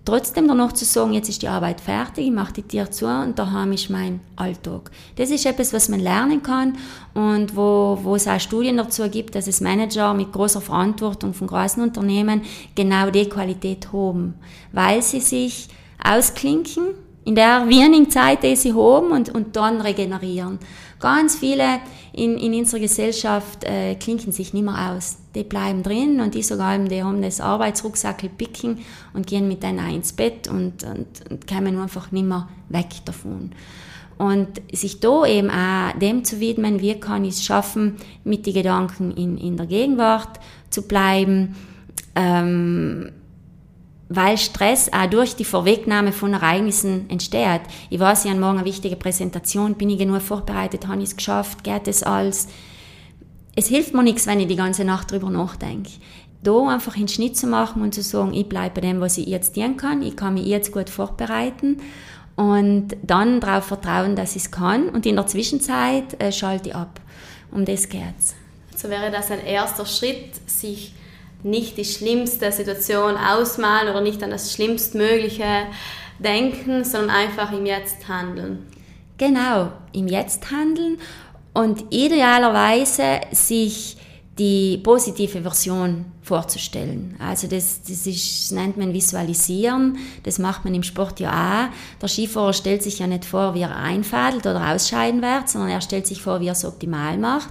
trotzdem 0.05 0.49
danach 0.49 0.73
zu 0.73 0.85
sagen, 0.85 1.13
jetzt 1.13 1.29
ist 1.29 1.43
die 1.43 1.49
Arbeit 1.49 1.81
fertig, 1.81 2.27
ich 2.27 2.33
mache 2.33 2.55
die 2.55 2.63
Tür 2.63 2.91
zu 2.91 3.07
und 3.07 3.39
daheim 3.39 3.73
ist 3.73 3.91
mein 3.91 4.21
Alltag. 4.37 4.91
Das 5.17 5.31
ist 5.31 5.45
etwas, 5.45 5.73
was 5.73 5.89
man 5.89 6.01
lernen 6.01 6.43
kann 6.43 6.79
und 7.15 7.55
wo, 7.55 7.99
wo 8.03 8.17
es 8.17 8.27
auch 8.27 8.41
Studien 8.41 8.79
dazu 8.79 9.09
gibt, 9.11 9.35
dass 9.35 9.47
es 9.47 9.61
Manager 9.61 10.15
mit 10.15 10.33
großer 10.33 10.61
Verantwortung 10.61 11.35
von 11.35 11.47
großen 11.47 11.83
Unternehmen 11.83 12.43
genau 12.75 13.11
die 13.11 13.29
Qualität 13.29 13.93
haben, 13.93 14.35
weil 14.73 15.03
sie 15.03 15.21
sich 15.21 15.69
ausklinken 16.03 16.95
in 17.29 17.35
der 17.35 17.69
wenigen 17.69 18.09
Zeit, 18.09 18.43
die 18.43 18.57
sie 18.57 18.73
haben 18.73 19.11
und, 19.11 19.29
und 19.35 19.55
dann 19.55 19.83
regenerieren. 19.83 20.59
Ganz 20.99 21.37
viele 21.37 21.81
in, 22.15 22.39
in 22.39 22.55
unserer 22.55 22.81
Gesellschaft 22.81 23.65
äh, 23.65 23.97
klinken 23.97 24.33
sich 24.33 24.55
nicht 24.55 24.65
mehr 24.65 24.93
aus. 24.93 25.19
Die 25.35 25.45
bleiben 25.45 25.83
drin 25.83 26.23
und 26.23 26.35
die 26.35 26.43
sogar, 26.43 26.79
die 26.79 27.03
haben 27.03 27.21
das 27.21 27.43
Arbeitsrucksackel 27.43 28.31
picken 28.31 28.79
und 29.13 29.27
gehen 29.27 29.47
mit 29.47 29.63
denen 29.63 29.91
ins 29.91 30.15
Bett 30.15 30.49
und, 30.49 30.85
und, 30.85 31.07
und 31.31 31.47
kommen 31.47 31.79
einfach 31.79 32.11
nicht 32.13 32.27
mehr 32.27 32.49
weg 32.71 32.89
davon. 33.05 33.53
Und 34.17 34.49
sich 34.73 34.99
da 34.99 35.27
eben 35.27 35.51
auch 35.51 35.99
dem 35.99 36.25
zu 36.25 36.41
widmen, 36.41 36.81
wie 36.81 36.99
kann 36.99 37.27
ich 37.27 37.35
es 37.35 37.45
schaffen, 37.45 37.97
mit 38.25 38.47
den 38.47 38.55
Gedanken 38.55 39.13
in, 39.15 39.37
in 39.37 39.59
der 39.59 39.67
Gegenwart 39.67 40.41
zu 40.71 40.81
bleiben, 40.81 41.57
ähm, 42.15 43.13
weil 44.09 44.39
Stress 44.39 44.91
auch 44.93 45.09
durch 45.09 45.37
die 45.37 45.45
Vorwegnahme 45.45 46.13
von 46.13 46.33
Ereignissen 46.33 47.09
entsteht. 47.11 47.61
Ich 47.91 48.01
weiß, 48.01 48.25
ich 48.25 48.31
habe 48.31 48.41
morgen 48.41 48.59
eine 48.59 48.67
wichtige 48.67 48.97
Präsentation, 48.97 49.75
bin 49.75 49.91
ich 49.91 49.99
genug 49.99 50.23
vorbereitet, 50.23 50.87
habe 50.87 51.03
ich 51.03 51.11
es 51.11 51.17
geschafft, 51.17 51.63
geht 51.63 51.89
es 51.89 52.03
alles. 52.03 52.49
Es 53.55 53.67
hilft 53.67 53.93
mir 53.93 54.03
nichts, 54.03 54.27
wenn 54.27 54.41
ich 54.41 54.47
die 54.47 54.57
ganze 54.57 54.85
Nacht 54.85 55.11
darüber 55.11 55.31
nachdenke. 55.31 55.91
Da 56.43 56.69
einfach 56.69 56.97
einen 56.97 57.09
Schnitt 57.09 57.37
zu 57.37 57.47
machen 57.47 57.83
und 57.83 57.95
zu 57.95 58.03
sagen, 58.03 58.33
ich 58.33 58.49
bleibe 58.49 58.77
bei 58.77 58.81
dem, 58.83 59.01
was 59.01 59.19
ich 59.19 59.27
jetzt 59.27 59.55
tun 59.55 59.77
kann, 59.77 60.03
ich 60.03 60.17
kann 60.17 60.35
mich 60.35 60.47
jetzt 60.47 60.73
gut 60.73 60.89
vorbereiten 60.89 61.79
und 62.37 62.97
dann 63.03 63.41
darauf 63.41 63.65
vertrauen, 63.65 64.15
dass 64.15 64.37
ich 64.37 64.45
es 64.45 64.51
kann 64.53 64.89
und 64.89 65.05
in 65.05 65.17
der 65.17 65.27
Zwischenzeit 65.27 66.23
äh, 66.23 66.31
schalte 66.31 66.71
ich 66.71 66.75
ab. 66.75 67.01
Um 67.51 67.65
das 67.65 67.89
geht's. 67.89 68.37
So 68.77 68.89
wäre 68.89 69.11
das 69.11 69.33
ein 69.33 69.45
erster 69.45 69.85
Schritt, 69.85 70.37
sich 70.49 70.93
nicht 71.43 71.77
die 71.77 71.85
schlimmste 71.85 72.51
Situation 72.53 73.17
ausmalen 73.17 73.89
oder 73.89 74.01
nicht 74.01 74.23
an 74.23 74.31
das 74.31 74.53
Schlimmstmögliche 74.53 75.67
denken, 76.19 76.85
sondern 76.85 77.11
einfach 77.11 77.53
im 77.53 77.67
Jetzt 77.67 78.09
handeln. 78.09 78.67
Genau, 79.19 79.73
im 79.93 80.09
Jetzt 80.09 80.51
handeln 80.51 80.99
und 81.55 81.85
idealerweise 81.91 83.21
sich 83.33 83.97
die 84.39 84.79
positive 84.79 85.43
Version 85.43 86.05
vorzustellen. 86.23 87.17
Also 87.19 87.49
das, 87.49 87.83
das, 87.83 88.07
ist, 88.07 88.53
nennt 88.53 88.77
man 88.77 88.93
Visualisieren, 88.93 89.99
das 90.23 90.39
macht 90.39 90.65
man 90.65 90.75
im 90.75 90.85
Sport 90.85 91.19
ja 91.19 91.31
auch. 91.67 92.01
Der 92.01 92.09
Skifahrer 92.09 92.53
stellt 92.53 92.83
sich 92.83 93.01
ja 93.01 93.09
nicht 93.09 93.25
vor, 93.25 93.55
wie 93.55 93.63
er 93.63 93.75
einfadelt 93.75 94.47
oder 94.47 94.73
ausscheiden 94.73 95.23
wird, 95.23 95.49
sondern 95.49 95.71
er 95.71 95.81
stellt 95.81 96.07
sich 96.07 96.23
vor, 96.23 96.41
wie 96.41 96.47
er 96.47 96.53
es 96.53 96.65
optimal 96.65 97.19
macht. 97.19 97.49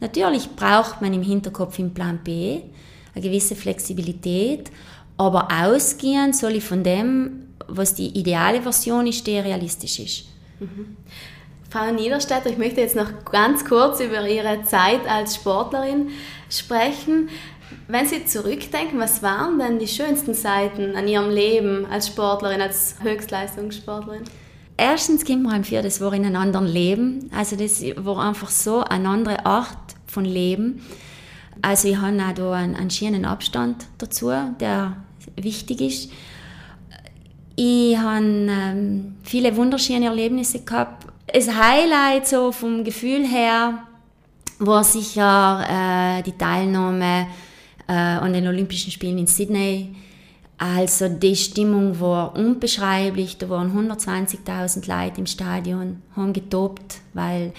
Natürlich 0.00 0.50
braucht 0.54 1.00
man 1.00 1.14
im 1.14 1.22
Hinterkopf 1.22 1.78
im 1.78 1.94
Plan 1.94 2.20
B, 2.22 2.60
eine 3.16 3.24
gewisse 3.24 3.56
Flexibilität, 3.56 4.70
aber 5.16 5.48
ausgehen 5.50 6.32
soll 6.32 6.56
ich 6.56 6.64
von 6.64 6.82
dem, 6.82 7.46
was 7.66 7.94
die 7.94 8.08
ideale 8.08 8.62
Version 8.62 9.06
ist, 9.06 9.26
die 9.26 9.38
realistisch 9.38 9.98
ist. 9.98 10.24
Mhm. 10.60 10.96
Frau 11.70 11.90
Niederstädter, 11.90 12.50
ich 12.50 12.58
möchte 12.58 12.80
jetzt 12.80 12.94
noch 12.94 13.24
ganz 13.24 13.64
kurz 13.64 14.00
über 14.00 14.26
Ihre 14.28 14.62
Zeit 14.62 15.00
als 15.08 15.34
Sportlerin 15.34 16.10
sprechen. 16.48 17.28
Wenn 17.88 18.06
Sie 18.06 18.24
zurückdenken, 18.24 19.00
was 19.00 19.22
waren 19.22 19.58
denn 19.58 19.78
die 19.78 19.88
schönsten 19.88 20.34
Seiten 20.34 20.94
an 20.94 21.08
Ihrem 21.08 21.30
Leben 21.30 21.86
als 21.86 22.08
Sportlerin, 22.08 22.60
als 22.60 22.96
Höchstleistungssportlerin? 23.02 24.22
Erstens 24.76 25.24
kommt 25.24 25.42
man 25.42 25.64
für 25.64 25.82
das 25.82 26.00
war 26.00 26.12
in 26.12 26.24
einem 26.24 26.36
anderen 26.36 26.66
Leben. 26.66 27.30
Also 27.34 27.56
das 27.56 27.82
war 27.96 28.18
einfach 28.18 28.50
so 28.50 28.82
eine 28.84 29.08
andere 29.08 29.46
Art 29.46 29.76
von 30.06 30.24
Leben. 30.24 30.82
Also 31.62 31.88
ich 31.88 31.96
habe 31.96 32.22
auch 32.22 32.32
da 32.34 32.52
einen, 32.52 32.74
einen 32.74 32.90
schönen 32.90 33.24
Abstand 33.24 33.86
dazu, 33.98 34.30
der 34.60 34.96
wichtig 35.36 35.80
ist. 35.80 36.10
Ich 37.56 37.96
habe 37.96 38.24
ähm, 38.24 39.16
viele 39.22 39.56
wunderschöne 39.56 40.06
Erlebnisse 40.06 40.60
gehabt. 40.60 41.06
Das 41.32 41.48
Highlight 41.48 42.26
so 42.28 42.52
vom 42.52 42.84
Gefühl 42.84 43.26
her 43.26 43.82
war 44.58 44.84
sicher 44.84 45.64
äh, 45.68 46.22
die 46.22 46.36
Teilnahme 46.36 47.26
äh, 47.88 47.92
an 47.92 48.32
den 48.32 48.46
Olympischen 48.46 48.92
Spielen 48.92 49.18
in 49.18 49.26
Sydney. 49.26 49.94
Also 50.58 51.08
die 51.08 51.36
Stimmung 51.36 52.00
war 52.00 52.34
unbeschreiblich. 52.36 53.38
Da 53.38 53.48
waren 53.48 53.72
120.000 53.72 54.88
Leute 54.88 55.20
im 55.20 55.26
Stadion, 55.26 56.02
haben 56.14 56.32
getobt, 56.32 57.00
weil 57.12 57.52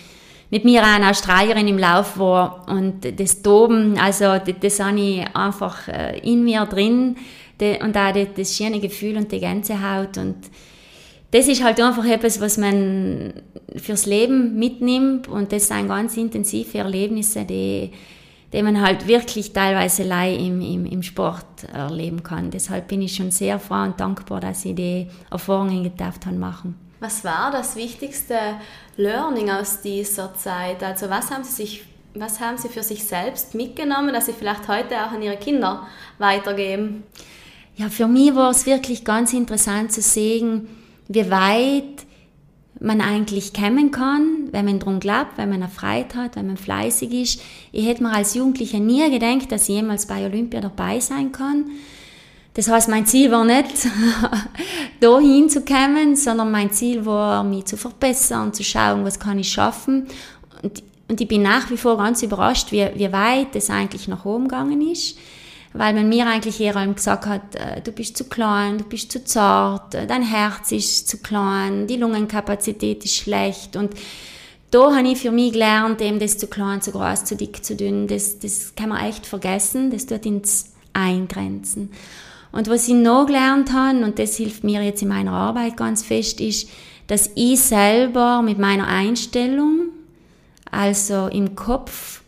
mit 0.49 0.63
mir 0.63 0.81
auch 0.81 0.87
eine 0.87 1.09
Australierin 1.09 1.67
im 1.67 1.77
Lauf 1.77 2.17
war 2.17 2.65
und 2.69 3.19
das 3.19 3.41
Toben, 3.41 3.97
also 3.99 4.37
das, 4.37 4.55
das 4.61 4.79
habe 4.79 4.99
ich 4.99 5.35
einfach 5.35 5.87
äh, 5.87 6.19
in 6.19 6.43
mir 6.43 6.65
drin 6.65 7.17
und 7.59 7.97
auch 7.97 8.13
das, 8.35 8.55
schöne 8.55 8.79
Gefühl 8.79 9.17
und 9.17 9.31
die 9.31 9.39
Gänsehaut 9.39 10.17
und 10.17 10.35
das 11.31 11.47
ist 11.47 11.63
halt 11.63 11.81
einfach 11.81 12.05
etwas, 12.05 12.39
was 12.39 12.57
man 12.57 13.33
fürs 13.75 14.05
Leben 14.05 14.57
mitnimmt 14.57 15.27
und 15.27 15.51
das 15.51 15.67
sind 15.67 15.89
ganz 15.89 16.15
intensive 16.15 16.77
Erlebnisse, 16.77 17.43
die, 17.43 17.91
die 18.53 18.63
man 18.63 18.81
halt 18.81 19.07
wirklich 19.07 19.51
teilweise 19.51 20.03
im, 20.03 20.61
im, 20.61 20.85
im 20.85 21.03
Sport 21.03 21.65
erleben 21.73 22.23
kann. 22.23 22.49
Deshalb 22.49 22.87
bin 22.87 23.01
ich 23.01 23.15
schon 23.15 23.31
sehr 23.31 23.59
froh 23.59 23.83
und 23.83 23.99
dankbar, 23.99 24.39
dass 24.39 24.63
ich 24.63 24.75
die 24.75 25.07
Erfahrungen 25.29 25.83
gedacht 25.83 26.25
habe 26.25 26.37
machen. 26.37 26.86
Was 26.99 27.23
war 27.23 27.51
das 27.51 27.75
wichtigste 27.75 28.37
Learning 28.95 29.51
aus 29.51 29.81
dieser 29.81 30.33
Zeit? 30.35 30.83
Also 30.83 31.09
was 31.09 31.29
haben 31.31 31.43
Sie 31.43 31.53
sich 31.53 31.85
was 32.19 32.39
haben 32.39 32.57
Sie 32.57 32.69
für 32.69 32.83
sich 32.83 33.03
selbst 33.03 33.53
mitgenommen, 33.53 34.13
dass 34.13 34.25
Sie 34.25 34.33
vielleicht 34.33 34.67
heute 34.67 34.95
auch 35.05 35.11
an 35.11 35.21
Ihre 35.21 35.37
Kinder 35.37 35.87
weitergeben? 36.17 37.03
Ja, 37.75 37.89
für 37.89 38.07
mich 38.07 38.33
war 38.33 38.49
es 38.49 38.65
wirklich 38.65 39.05
ganz 39.05 39.33
interessant 39.33 39.91
zu 39.91 40.01
sehen, 40.01 40.67
wie 41.07 41.29
weit 41.29 42.05
man 42.79 43.01
eigentlich 43.01 43.53
kommen 43.53 43.91
kann, 43.91 44.49
wenn 44.51 44.65
man 44.65 44.79
drum 44.79 44.99
glaubt, 44.99 45.37
wenn 45.37 45.49
man 45.49 45.67
Freiheit 45.69 46.15
hat, 46.15 46.35
wenn 46.35 46.47
man 46.47 46.57
fleißig 46.57 47.11
ist. 47.13 47.41
Ich 47.71 47.87
hätte 47.87 48.03
mir 48.03 48.13
als 48.13 48.33
Jugendliche 48.35 48.79
nie 48.79 49.09
gedacht, 49.09 49.51
dass 49.51 49.63
ich 49.63 49.75
jemals 49.75 50.05
bei 50.07 50.25
Olympia 50.25 50.61
dabei 50.61 50.99
sein 50.99 51.31
kann. 51.31 51.65
Das 52.57 52.67
heißt, 52.67 52.89
mein 52.89 53.05
Ziel 53.05 53.31
war 53.31 53.45
nicht, 53.45 53.87
da 54.99 55.19
hinzukommen, 55.19 56.15
sondern 56.15 56.51
mein 56.51 56.71
Ziel 56.71 57.05
war, 57.05 57.43
mich 57.43 57.65
zu 57.65 57.77
verbessern, 57.77 58.51
zu 58.51 58.63
schauen, 58.63 59.05
was 59.05 59.19
kann 59.19 59.37
ich 59.37 59.51
schaffen. 59.51 60.07
Und, 60.63 60.83
und 61.07 61.21
ich 61.21 61.27
bin 61.27 61.43
nach 61.43 61.69
wie 61.69 61.77
vor 61.77 61.97
ganz 61.97 62.23
überrascht, 62.23 62.71
wie, 62.71 62.89
wie 62.95 63.11
weit 63.11 63.55
es 63.55 63.69
eigentlich 63.69 64.07
nach 64.07 64.25
oben 64.25 64.49
gegangen 64.49 64.81
ist 64.91 65.17
weil 65.73 65.93
man 65.93 66.09
mir 66.09 66.25
eigentlich 66.25 66.59
eher 66.59 66.87
gesagt 66.87 67.25
hat, 67.27 67.55
äh, 67.55 67.81
du 67.81 67.91
bist 67.91 68.17
zu 68.17 68.23
klein, 68.25 68.79
du 68.79 68.83
bist 68.83 69.11
zu 69.11 69.23
zart, 69.23 69.93
äh, 69.93 70.07
dein 70.07 70.23
Herz 70.23 70.71
ist 70.71 71.07
zu 71.07 71.17
klein, 71.19 71.85
die 71.85 71.97
Lungenkapazität 71.97 73.05
ist 73.05 73.15
schlecht 73.15 73.75
und 73.75 73.93
da 74.71 74.95
habe 74.95 75.07
ich 75.07 75.19
für 75.19 75.31
mich 75.31 75.53
gelernt, 75.53 76.01
eben 76.01 76.19
das 76.19 76.37
zu 76.37 76.47
klein, 76.47 76.81
zu 76.81 76.91
groß, 76.91 77.25
zu 77.25 77.35
dick, 77.35 77.63
zu 77.63 77.75
dünn, 77.75 78.07
das, 78.07 78.39
das 78.39 78.73
kann 78.75 78.89
man 78.89 79.05
echt 79.05 79.25
vergessen, 79.25 79.91
das 79.91 80.05
tut 80.05 80.25
ins 80.25 80.73
Eingrenzen. 80.93 81.91
Und 82.57 82.67
was 82.69 82.87
ich 82.87 82.95
noch 82.95 83.27
gelernt 83.27 83.71
habe, 83.71 84.03
und 84.03 84.17
das 84.17 84.35
hilft 84.35 84.63
mir 84.63 84.81
jetzt 84.81 85.03
in 85.03 85.09
meiner 85.09 85.31
Arbeit 85.31 85.77
ganz 85.77 86.01
fest, 86.01 86.41
ist, 86.41 86.67
dass 87.05 87.29
ich 87.35 87.59
selber 87.59 88.41
mit 88.41 88.57
meiner 88.57 88.87
Einstellung, 88.87 89.89
also 90.71 91.27
im 91.27 91.53
Kopf, 91.53 92.23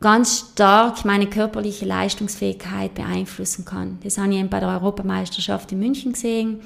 ganz 0.00 0.38
stark 0.38 1.04
meine 1.04 1.26
körperliche 1.26 1.84
Leistungsfähigkeit 1.84 2.94
beeinflussen 2.94 3.66
kann. 3.66 3.98
Das 4.02 4.16
habe 4.16 4.32
ich 4.32 4.38
eben 4.38 4.48
bei 4.48 4.58
der 4.58 4.70
Europameisterschaft 4.70 5.70
in 5.70 5.80
München 5.80 6.14
gesehen. 6.14 6.60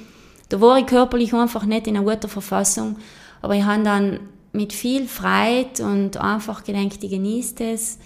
Da 0.47 0.61
war 0.61 0.77
ich 0.77 0.85
körperlich 0.85 1.33
einfach 1.33 1.65
nicht 1.65 1.87
in 1.87 1.97
einer 1.97 2.09
guten 2.09 2.29
Verfassung, 2.29 2.95
aber 3.41 3.53
ich 3.53 3.65
habe 3.65 3.83
dann 3.83 4.19
mit 4.53 4.71
viel 4.71 5.09
Freude 5.09 5.83
und 5.83 6.15
einfach 6.15 6.63
gedacht, 6.63 7.03
ich 7.03 7.09
genieße 7.09 7.65
es. 7.65 7.99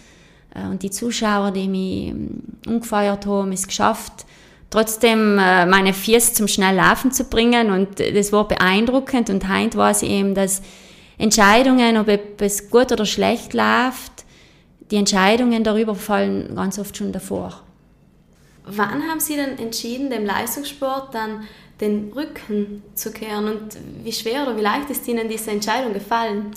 Äh, 0.55 0.65
und 0.65 0.81
die 0.81 0.89
Zuschauer, 0.89 1.51
die 1.51 1.67
mich 1.67 2.07
ähm, 2.07 2.41
umgefeuert 2.65 3.27
haben, 3.27 3.51
es 3.51 3.67
geschafft, 3.67 4.25
trotzdem 4.69 5.39
äh, 5.39 5.65
meine 5.65 5.93
Füße 5.93 6.33
zum 6.33 6.47
schnell 6.47 6.75
Laufen 6.75 7.11
zu 7.11 7.25
bringen. 7.25 7.71
Und 7.71 7.99
das 7.99 8.31
war 8.31 8.47
beeindruckend. 8.47 9.29
Und 9.29 9.47
heute 9.49 9.77
war 9.77 9.91
es 9.91 10.03
eben, 10.03 10.35
dass 10.35 10.61
Entscheidungen, 11.17 11.97
ob 11.97 12.07
etwas 12.07 12.69
gut 12.69 12.91
oder 12.91 13.05
schlecht 13.05 13.53
läuft, 13.53 14.25
die 14.91 14.97
Entscheidungen 14.97 15.63
darüber 15.63 15.95
fallen 15.95 16.55
ganz 16.55 16.77
oft 16.77 16.95
schon 16.95 17.11
davor. 17.11 17.61
Wann 18.65 19.07
haben 19.07 19.19
Sie 19.19 19.35
denn 19.35 19.57
entschieden, 19.57 20.09
dem 20.09 20.25
Leistungssport 20.25 21.13
dann 21.13 21.43
den 21.79 22.11
Rücken 22.13 22.83
zu 22.95 23.11
kehren 23.11 23.47
und 23.47 23.77
wie 24.03 24.11
schwer 24.11 24.43
oder 24.43 24.57
wie 24.57 24.61
leicht 24.61 24.89
ist 24.89 25.07
Ihnen 25.07 25.27
diese 25.27 25.51
Entscheidung 25.51 25.93
gefallen? 25.93 26.51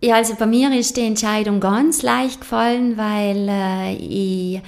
Ja, 0.00 0.16
also 0.16 0.34
bei 0.36 0.46
mir 0.46 0.72
ist 0.78 0.96
die 0.96 1.06
Entscheidung 1.06 1.58
ganz 1.58 2.02
leicht 2.02 2.40
gefallen, 2.40 2.96
weil 2.96 3.48
äh, 3.48 3.94
ich 3.94 4.60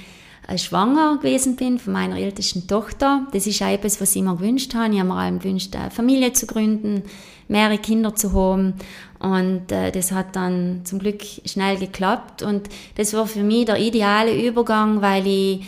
schwanger 0.57 1.17
gewesen 1.17 1.55
bin 1.55 1.79
von 1.79 1.93
meiner 1.93 2.17
ältesten 2.17 2.67
Tochter. 2.67 3.27
Das 3.31 3.47
ist 3.47 3.61
auch 3.61 3.67
etwas, 3.67 4.01
was 4.01 4.15
ich 4.15 4.21
mir 4.21 4.35
gewünscht 4.35 4.73
habe. 4.73 4.93
Ich 4.93 4.99
habe 4.99 5.09
mir 5.09 5.15
allem 5.15 5.39
gewünscht, 5.39 5.75
eine 5.75 5.91
Familie 5.91 6.33
zu 6.33 6.45
gründen, 6.45 7.03
mehrere 7.47 7.77
Kinder 7.77 8.15
zu 8.15 8.33
haben. 8.33 8.73
Und 9.19 9.71
äh, 9.71 9.91
das 9.91 10.11
hat 10.11 10.35
dann 10.35 10.81
zum 10.83 10.99
Glück 10.99 11.21
schnell 11.45 11.77
geklappt. 11.77 12.41
Und 12.41 12.69
das 12.95 13.13
war 13.13 13.27
für 13.27 13.43
mich 13.43 13.65
der 13.65 13.79
ideale 13.79 14.35
Übergang, 14.35 15.01
weil 15.01 15.27
ich 15.27 15.65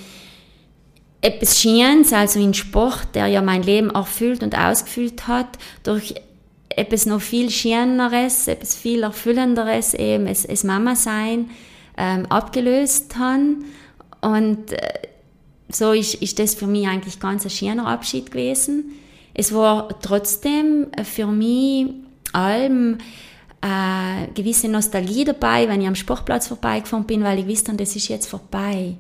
etwas 1.21 1.59
Schienes, 1.59 2.11
also 2.11 2.39
in 2.39 2.53
Sport, 2.53 3.09
der 3.13 3.27
ja 3.27 3.41
mein 3.41 3.63
Leben 3.63 3.91
erfüllt 3.91 4.43
und 4.43 4.57
ausgefüllt 4.57 5.27
hat, 5.27 5.57
durch 5.83 6.15
etwas 6.69 7.05
noch 7.05 7.21
viel 7.21 7.49
Schieneres, 7.49 8.47
etwas 8.47 8.75
viel 8.75 9.03
Erfüllenderes, 9.03 9.93
eben 9.93 10.27
es, 10.27 10.43
es 10.43 10.63
Mama 10.63 10.95
sein, 10.95 11.49
ähm, 11.97 12.25
abgelöst 12.25 13.15
haben. 13.17 13.65
Und 14.23 14.71
äh, 14.71 14.93
so 15.69 15.91
ist, 15.91 16.15
ist 16.15 16.39
das 16.39 16.53
für 16.53 16.67
mich 16.67 16.87
eigentlich 16.87 17.19
ganz 17.19 17.43
ein 17.43 17.49
schöner 17.49 17.87
Abschied 17.87 18.31
gewesen. 18.31 18.93
Es 19.33 19.53
war 19.53 19.99
trotzdem 20.01 20.87
für 21.03 21.27
mich 21.27 21.87
allem 22.31 22.99
äh, 23.61 24.27
gewisse 24.33 24.69
Nostalgie 24.69 25.25
dabei, 25.25 25.67
wenn 25.67 25.81
ich 25.81 25.87
am 25.87 25.95
Sportplatz 25.95 26.47
vorbeigefahren 26.47 27.05
bin, 27.05 27.23
weil 27.23 27.39
ich 27.39 27.47
wusste, 27.47 27.73
das 27.73 27.95
ist 27.95 28.07
jetzt 28.07 28.27
vorbei. 28.27 28.95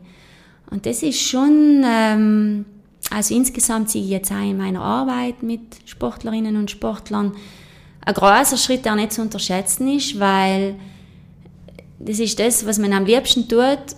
Und 0.69 0.85
das 0.85 1.03
ist 1.03 1.21
schon, 1.21 1.83
ähm, 1.85 2.65
also 3.11 3.35
insgesamt 3.35 3.91
sehe 3.91 4.03
ich 4.03 4.09
jetzt 4.09 4.31
auch 4.31 4.41
in 4.41 4.57
meiner 4.57 4.81
Arbeit 4.81 5.43
mit 5.43 5.61
Sportlerinnen 5.85 6.57
und 6.57 6.71
Sportlern 6.71 7.33
ein 8.05 8.13
großer 8.13 8.57
Schritt, 8.57 8.85
der 8.85 8.95
nicht 8.95 9.13
zu 9.13 9.21
unterschätzen 9.21 9.87
ist, 9.95 10.19
weil 10.19 10.75
das 11.99 12.19
ist 12.19 12.39
das, 12.39 12.65
was 12.65 12.79
man 12.79 12.91
am 12.91 13.05
liebsten 13.05 13.47
tut 13.47 13.95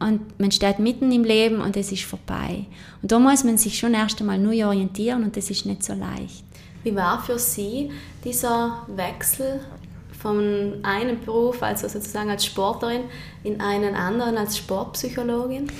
und 0.00 0.40
man 0.40 0.50
steht 0.50 0.78
mitten 0.78 1.12
im 1.12 1.24
Leben 1.24 1.60
und 1.60 1.76
es 1.76 1.92
ist 1.92 2.04
vorbei. 2.04 2.66
Und 3.02 3.12
da 3.12 3.18
muss 3.18 3.44
man 3.44 3.58
sich 3.58 3.78
schon 3.78 3.94
erst 3.94 4.20
einmal 4.20 4.38
neu 4.38 4.66
orientieren 4.66 5.22
und 5.22 5.36
das 5.36 5.50
ist 5.50 5.66
nicht 5.66 5.84
so 5.84 5.92
leicht. 5.94 6.44
Wie 6.82 6.96
war 6.96 7.22
für 7.22 7.38
Sie 7.38 7.90
dieser 8.24 8.86
Wechsel 8.88 9.60
von 10.20 10.74
einem 10.82 11.20
Beruf, 11.20 11.62
also 11.62 11.88
sozusagen 11.88 12.30
als 12.30 12.44
Sportlerin, 12.44 13.02
in 13.44 13.60
einen 13.60 13.94
anderen 13.94 14.36
als 14.36 14.56
Sportpsychologin? 14.56 15.70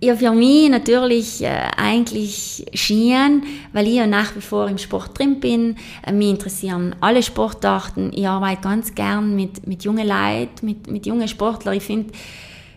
Ja, 0.00 0.14
für 0.14 0.30
mich 0.30 0.70
natürlich 0.70 1.42
äh, 1.42 1.70
eigentlich 1.76 2.64
Skiern, 2.72 3.42
weil 3.72 3.88
ich 3.88 3.94
ja 3.94 4.06
nach 4.06 4.36
wie 4.36 4.40
vor 4.40 4.68
im 4.68 4.78
Sport 4.78 5.18
drin 5.18 5.40
bin. 5.40 5.76
Äh, 6.06 6.12
mich 6.12 6.30
interessieren 6.30 6.94
alle 7.00 7.20
Sportarten. 7.20 8.12
Ich 8.14 8.26
arbeite 8.26 8.62
ganz 8.62 8.94
gern 8.94 9.34
mit, 9.34 9.66
mit 9.66 9.82
jungen 9.82 10.06
Leuten, 10.06 10.66
mit, 10.66 10.88
mit 10.88 11.04
jungen 11.04 11.26
Sportlern. 11.26 11.74
Ich 11.74 11.82
finde, 11.82 12.12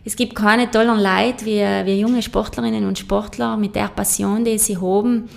es 0.04 0.16
gibt 0.16 0.36
keine 0.36 0.70
tollen 0.72 1.00
Leute 1.00 1.46
wie, 1.46 1.62
wie 1.86 2.00
junge 2.00 2.22
Sportlerinnen 2.22 2.86
und 2.86 2.98
Sportler 2.98 3.56
mit 3.58 3.76
der 3.76 3.88
Passion, 3.88 4.44
die 4.44 4.58
sie 4.58 4.78
haben. 4.78 5.30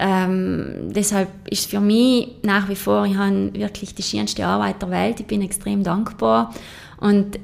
Ähm, 0.00 0.90
deshalb 0.94 1.28
ist 1.50 1.68
für 1.68 1.80
mich 1.80 2.28
nach 2.42 2.68
wie 2.68 2.76
vor, 2.76 3.04
ich 3.04 3.16
habe 3.16 3.52
wirklich 3.52 3.94
die 3.94 4.02
schönste 4.02 4.46
Arbeit 4.46 4.80
der 4.80 4.90
Welt. 4.90 5.20
Ich 5.20 5.26
bin 5.26 5.42
extrem 5.42 5.82
dankbar. 5.82 6.54
Und 6.98 7.36
äh, 7.36 7.40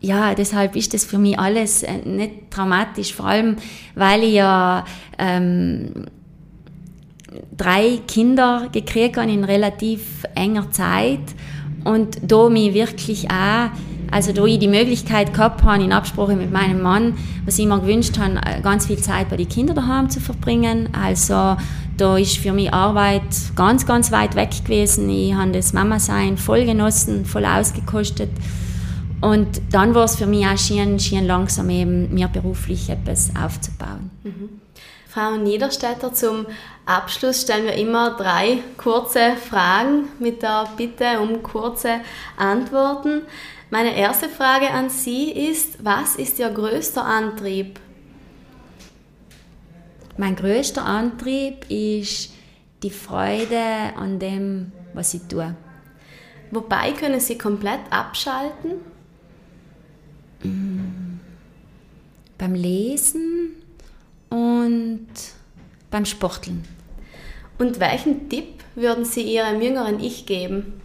ja, 0.00 0.34
deshalb 0.34 0.76
ist 0.76 0.94
das 0.94 1.04
für 1.04 1.18
mich 1.18 1.38
alles 1.38 1.82
äh, 1.82 1.98
nicht 2.04 2.32
dramatisch, 2.50 3.14
vor 3.14 3.26
allem 3.26 3.56
weil 3.94 4.24
ich 4.24 4.34
ja 4.34 4.84
ähm, 5.18 6.06
drei 7.56 8.00
Kinder 8.06 8.68
gekriegt 8.72 9.16
habe 9.16 9.30
in 9.30 9.44
relativ 9.44 10.24
enger 10.34 10.70
Zeit 10.70 11.20
und 11.84 12.18
da 12.22 12.48
mich 12.48 12.74
wirklich 12.74 13.28
auch 13.30 13.70
also 14.10 14.32
da 14.32 14.44
ich 14.44 14.58
die 14.58 14.68
Möglichkeit 14.68 15.34
gehabt 15.34 15.62
habe, 15.62 15.82
in 15.82 15.92
Absprache 15.92 16.36
mit 16.36 16.52
meinem 16.52 16.82
Mann, 16.82 17.16
was 17.44 17.58
ich 17.58 17.66
mir 17.66 17.78
gewünscht 17.80 18.18
habe, 18.18 18.36
äh, 18.44 18.60
ganz 18.60 18.86
viel 18.86 18.98
Zeit 18.98 19.28
bei 19.28 19.36
den 19.36 19.48
Kindern 19.48 19.76
daheim 19.76 20.10
zu 20.10 20.20
verbringen. 20.20 20.88
Also 20.92 21.56
da 21.96 22.16
ist 22.16 22.38
für 22.38 22.52
mich 22.52 22.72
Arbeit 22.72 23.22
ganz, 23.56 23.86
ganz 23.86 24.12
weit 24.12 24.34
weg 24.34 24.50
gewesen. 24.64 25.08
Ich 25.10 25.34
habe 25.34 25.52
das 25.52 25.72
Mama-Sein 25.72 26.38
voll 26.38 26.64
genossen, 26.64 27.24
voll 27.24 27.44
ausgekostet. 27.44 28.30
Und 29.20 29.60
dann 29.72 29.94
war 29.94 30.04
es 30.04 30.16
für 30.16 30.26
mich 30.26 30.46
auch 30.46 30.56
schön, 30.56 31.00
schön 31.00 31.26
langsam 31.26 31.70
eben 31.70 32.14
mir 32.14 32.28
beruflich 32.28 32.88
etwas 32.88 33.32
aufzubauen. 33.36 34.10
Mhm. 34.22 34.60
Frau 35.08 35.36
Niederstädter, 35.36 36.12
zum 36.12 36.46
Abschluss 36.86 37.42
stellen 37.42 37.64
wir 37.64 37.74
immer 37.74 38.16
drei 38.16 38.58
kurze 38.76 39.36
Fragen 39.36 40.08
mit 40.20 40.42
der 40.42 40.68
Bitte 40.76 41.18
um 41.20 41.42
kurze 41.42 42.00
Antworten. 42.36 43.22
Meine 43.70 43.94
erste 43.94 44.30
Frage 44.30 44.70
an 44.70 44.88
Sie 44.88 45.30
ist, 45.30 45.84
was 45.84 46.16
ist 46.16 46.38
Ihr 46.38 46.48
größter 46.48 47.04
Antrieb? 47.04 47.78
Mein 50.16 50.36
größter 50.36 50.84
Antrieb 50.84 51.70
ist 51.70 52.32
die 52.82 52.90
Freude 52.90 53.92
an 53.96 54.18
dem, 54.18 54.72
was 54.94 55.12
ich 55.12 55.22
tue. 55.28 55.54
Wobei 56.50 56.92
können 56.92 57.20
Sie 57.20 57.36
komplett 57.36 57.80
abschalten? 57.90 58.80
Mm. 60.42 61.20
Beim 62.38 62.54
Lesen 62.54 63.56
und 64.30 65.08
beim 65.90 66.06
Sporteln. 66.06 66.64
Und 67.58 67.80
welchen 67.80 68.30
Tipp 68.30 68.64
würden 68.74 69.04
Sie 69.04 69.22
Ihrem 69.22 69.60
jüngeren 69.60 70.00
Ich 70.00 70.24
geben? 70.24 70.80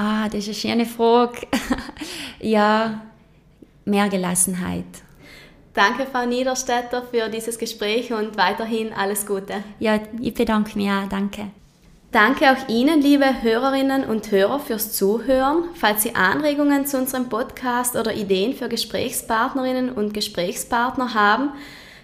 Ah, 0.00 0.28
das 0.28 0.46
ist 0.46 0.64
eine 0.64 0.64
schöne 0.74 0.86
Frage. 0.86 1.40
ja, 2.40 3.00
mehr 3.84 4.08
Gelassenheit. 4.08 4.84
Danke, 5.74 6.06
Frau 6.06 6.24
Niederstädter, 6.24 7.02
für 7.02 7.28
dieses 7.28 7.58
Gespräch 7.58 8.12
und 8.12 8.36
weiterhin 8.36 8.92
alles 8.92 9.26
Gute. 9.26 9.64
Ja, 9.80 9.98
ich 10.20 10.34
bedanke 10.34 10.78
mich 10.78 10.88
auch. 10.88 11.08
Danke. 11.08 11.48
Danke 12.12 12.52
auch 12.52 12.68
Ihnen, 12.68 13.02
liebe 13.02 13.42
Hörerinnen 13.42 14.04
und 14.04 14.30
Hörer, 14.30 14.60
fürs 14.60 14.92
Zuhören. 14.92 15.64
Falls 15.74 16.04
Sie 16.04 16.14
Anregungen 16.14 16.86
zu 16.86 16.96
unserem 16.96 17.28
Podcast 17.28 17.96
oder 17.96 18.14
Ideen 18.14 18.54
für 18.54 18.68
Gesprächspartnerinnen 18.68 19.90
und 19.90 20.14
Gesprächspartner 20.14 21.14
haben, 21.14 21.50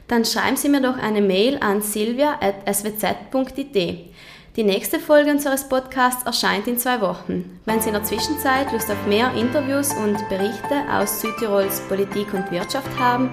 dann 0.08 0.24
schreiben 0.24 0.56
Sie 0.56 0.68
mir 0.68 0.82
doch 0.82 0.98
eine 0.98 1.22
Mail 1.22 1.58
an 1.60 1.80
silvia.swz.it. 1.80 4.13
Die 4.56 4.62
nächste 4.62 5.00
Folge 5.00 5.32
unseres 5.32 5.68
Podcasts 5.68 6.24
erscheint 6.24 6.68
in 6.68 6.78
zwei 6.78 7.00
Wochen. 7.00 7.58
Wenn 7.64 7.80
Sie 7.80 7.88
in 7.88 7.94
der 7.94 8.04
Zwischenzeit 8.04 8.70
Lust 8.70 8.88
auf 8.88 9.04
mehr 9.08 9.34
Interviews 9.34 9.92
und 9.94 10.16
Berichte 10.28 10.76
aus 10.92 11.20
Südtirols 11.20 11.80
Politik 11.88 12.32
und 12.32 12.52
Wirtschaft 12.52 12.96
haben, 12.96 13.30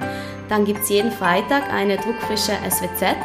dann 0.50 0.66
gibt 0.66 0.82
es 0.82 0.90
jeden 0.90 1.12
Freitag 1.12 1.72
eine 1.72 1.98
druckfrische 1.98 2.54
SWZ 2.68 3.16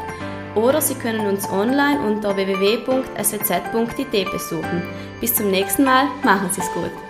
oder 0.54 0.82
Sie 0.82 0.94
können 0.94 1.26
uns 1.26 1.48
online 1.48 1.98
unter 2.06 2.36
www.swz.it 2.36 4.30
besuchen. 4.30 4.82
Bis 5.22 5.34
zum 5.34 5.50
nächsten 5.50 5.84
Mal, 5.84 6.04
machen 6.22 6.50
Sie 6.52 6.60
es 6.60 6.70
gut. 6.74 7.05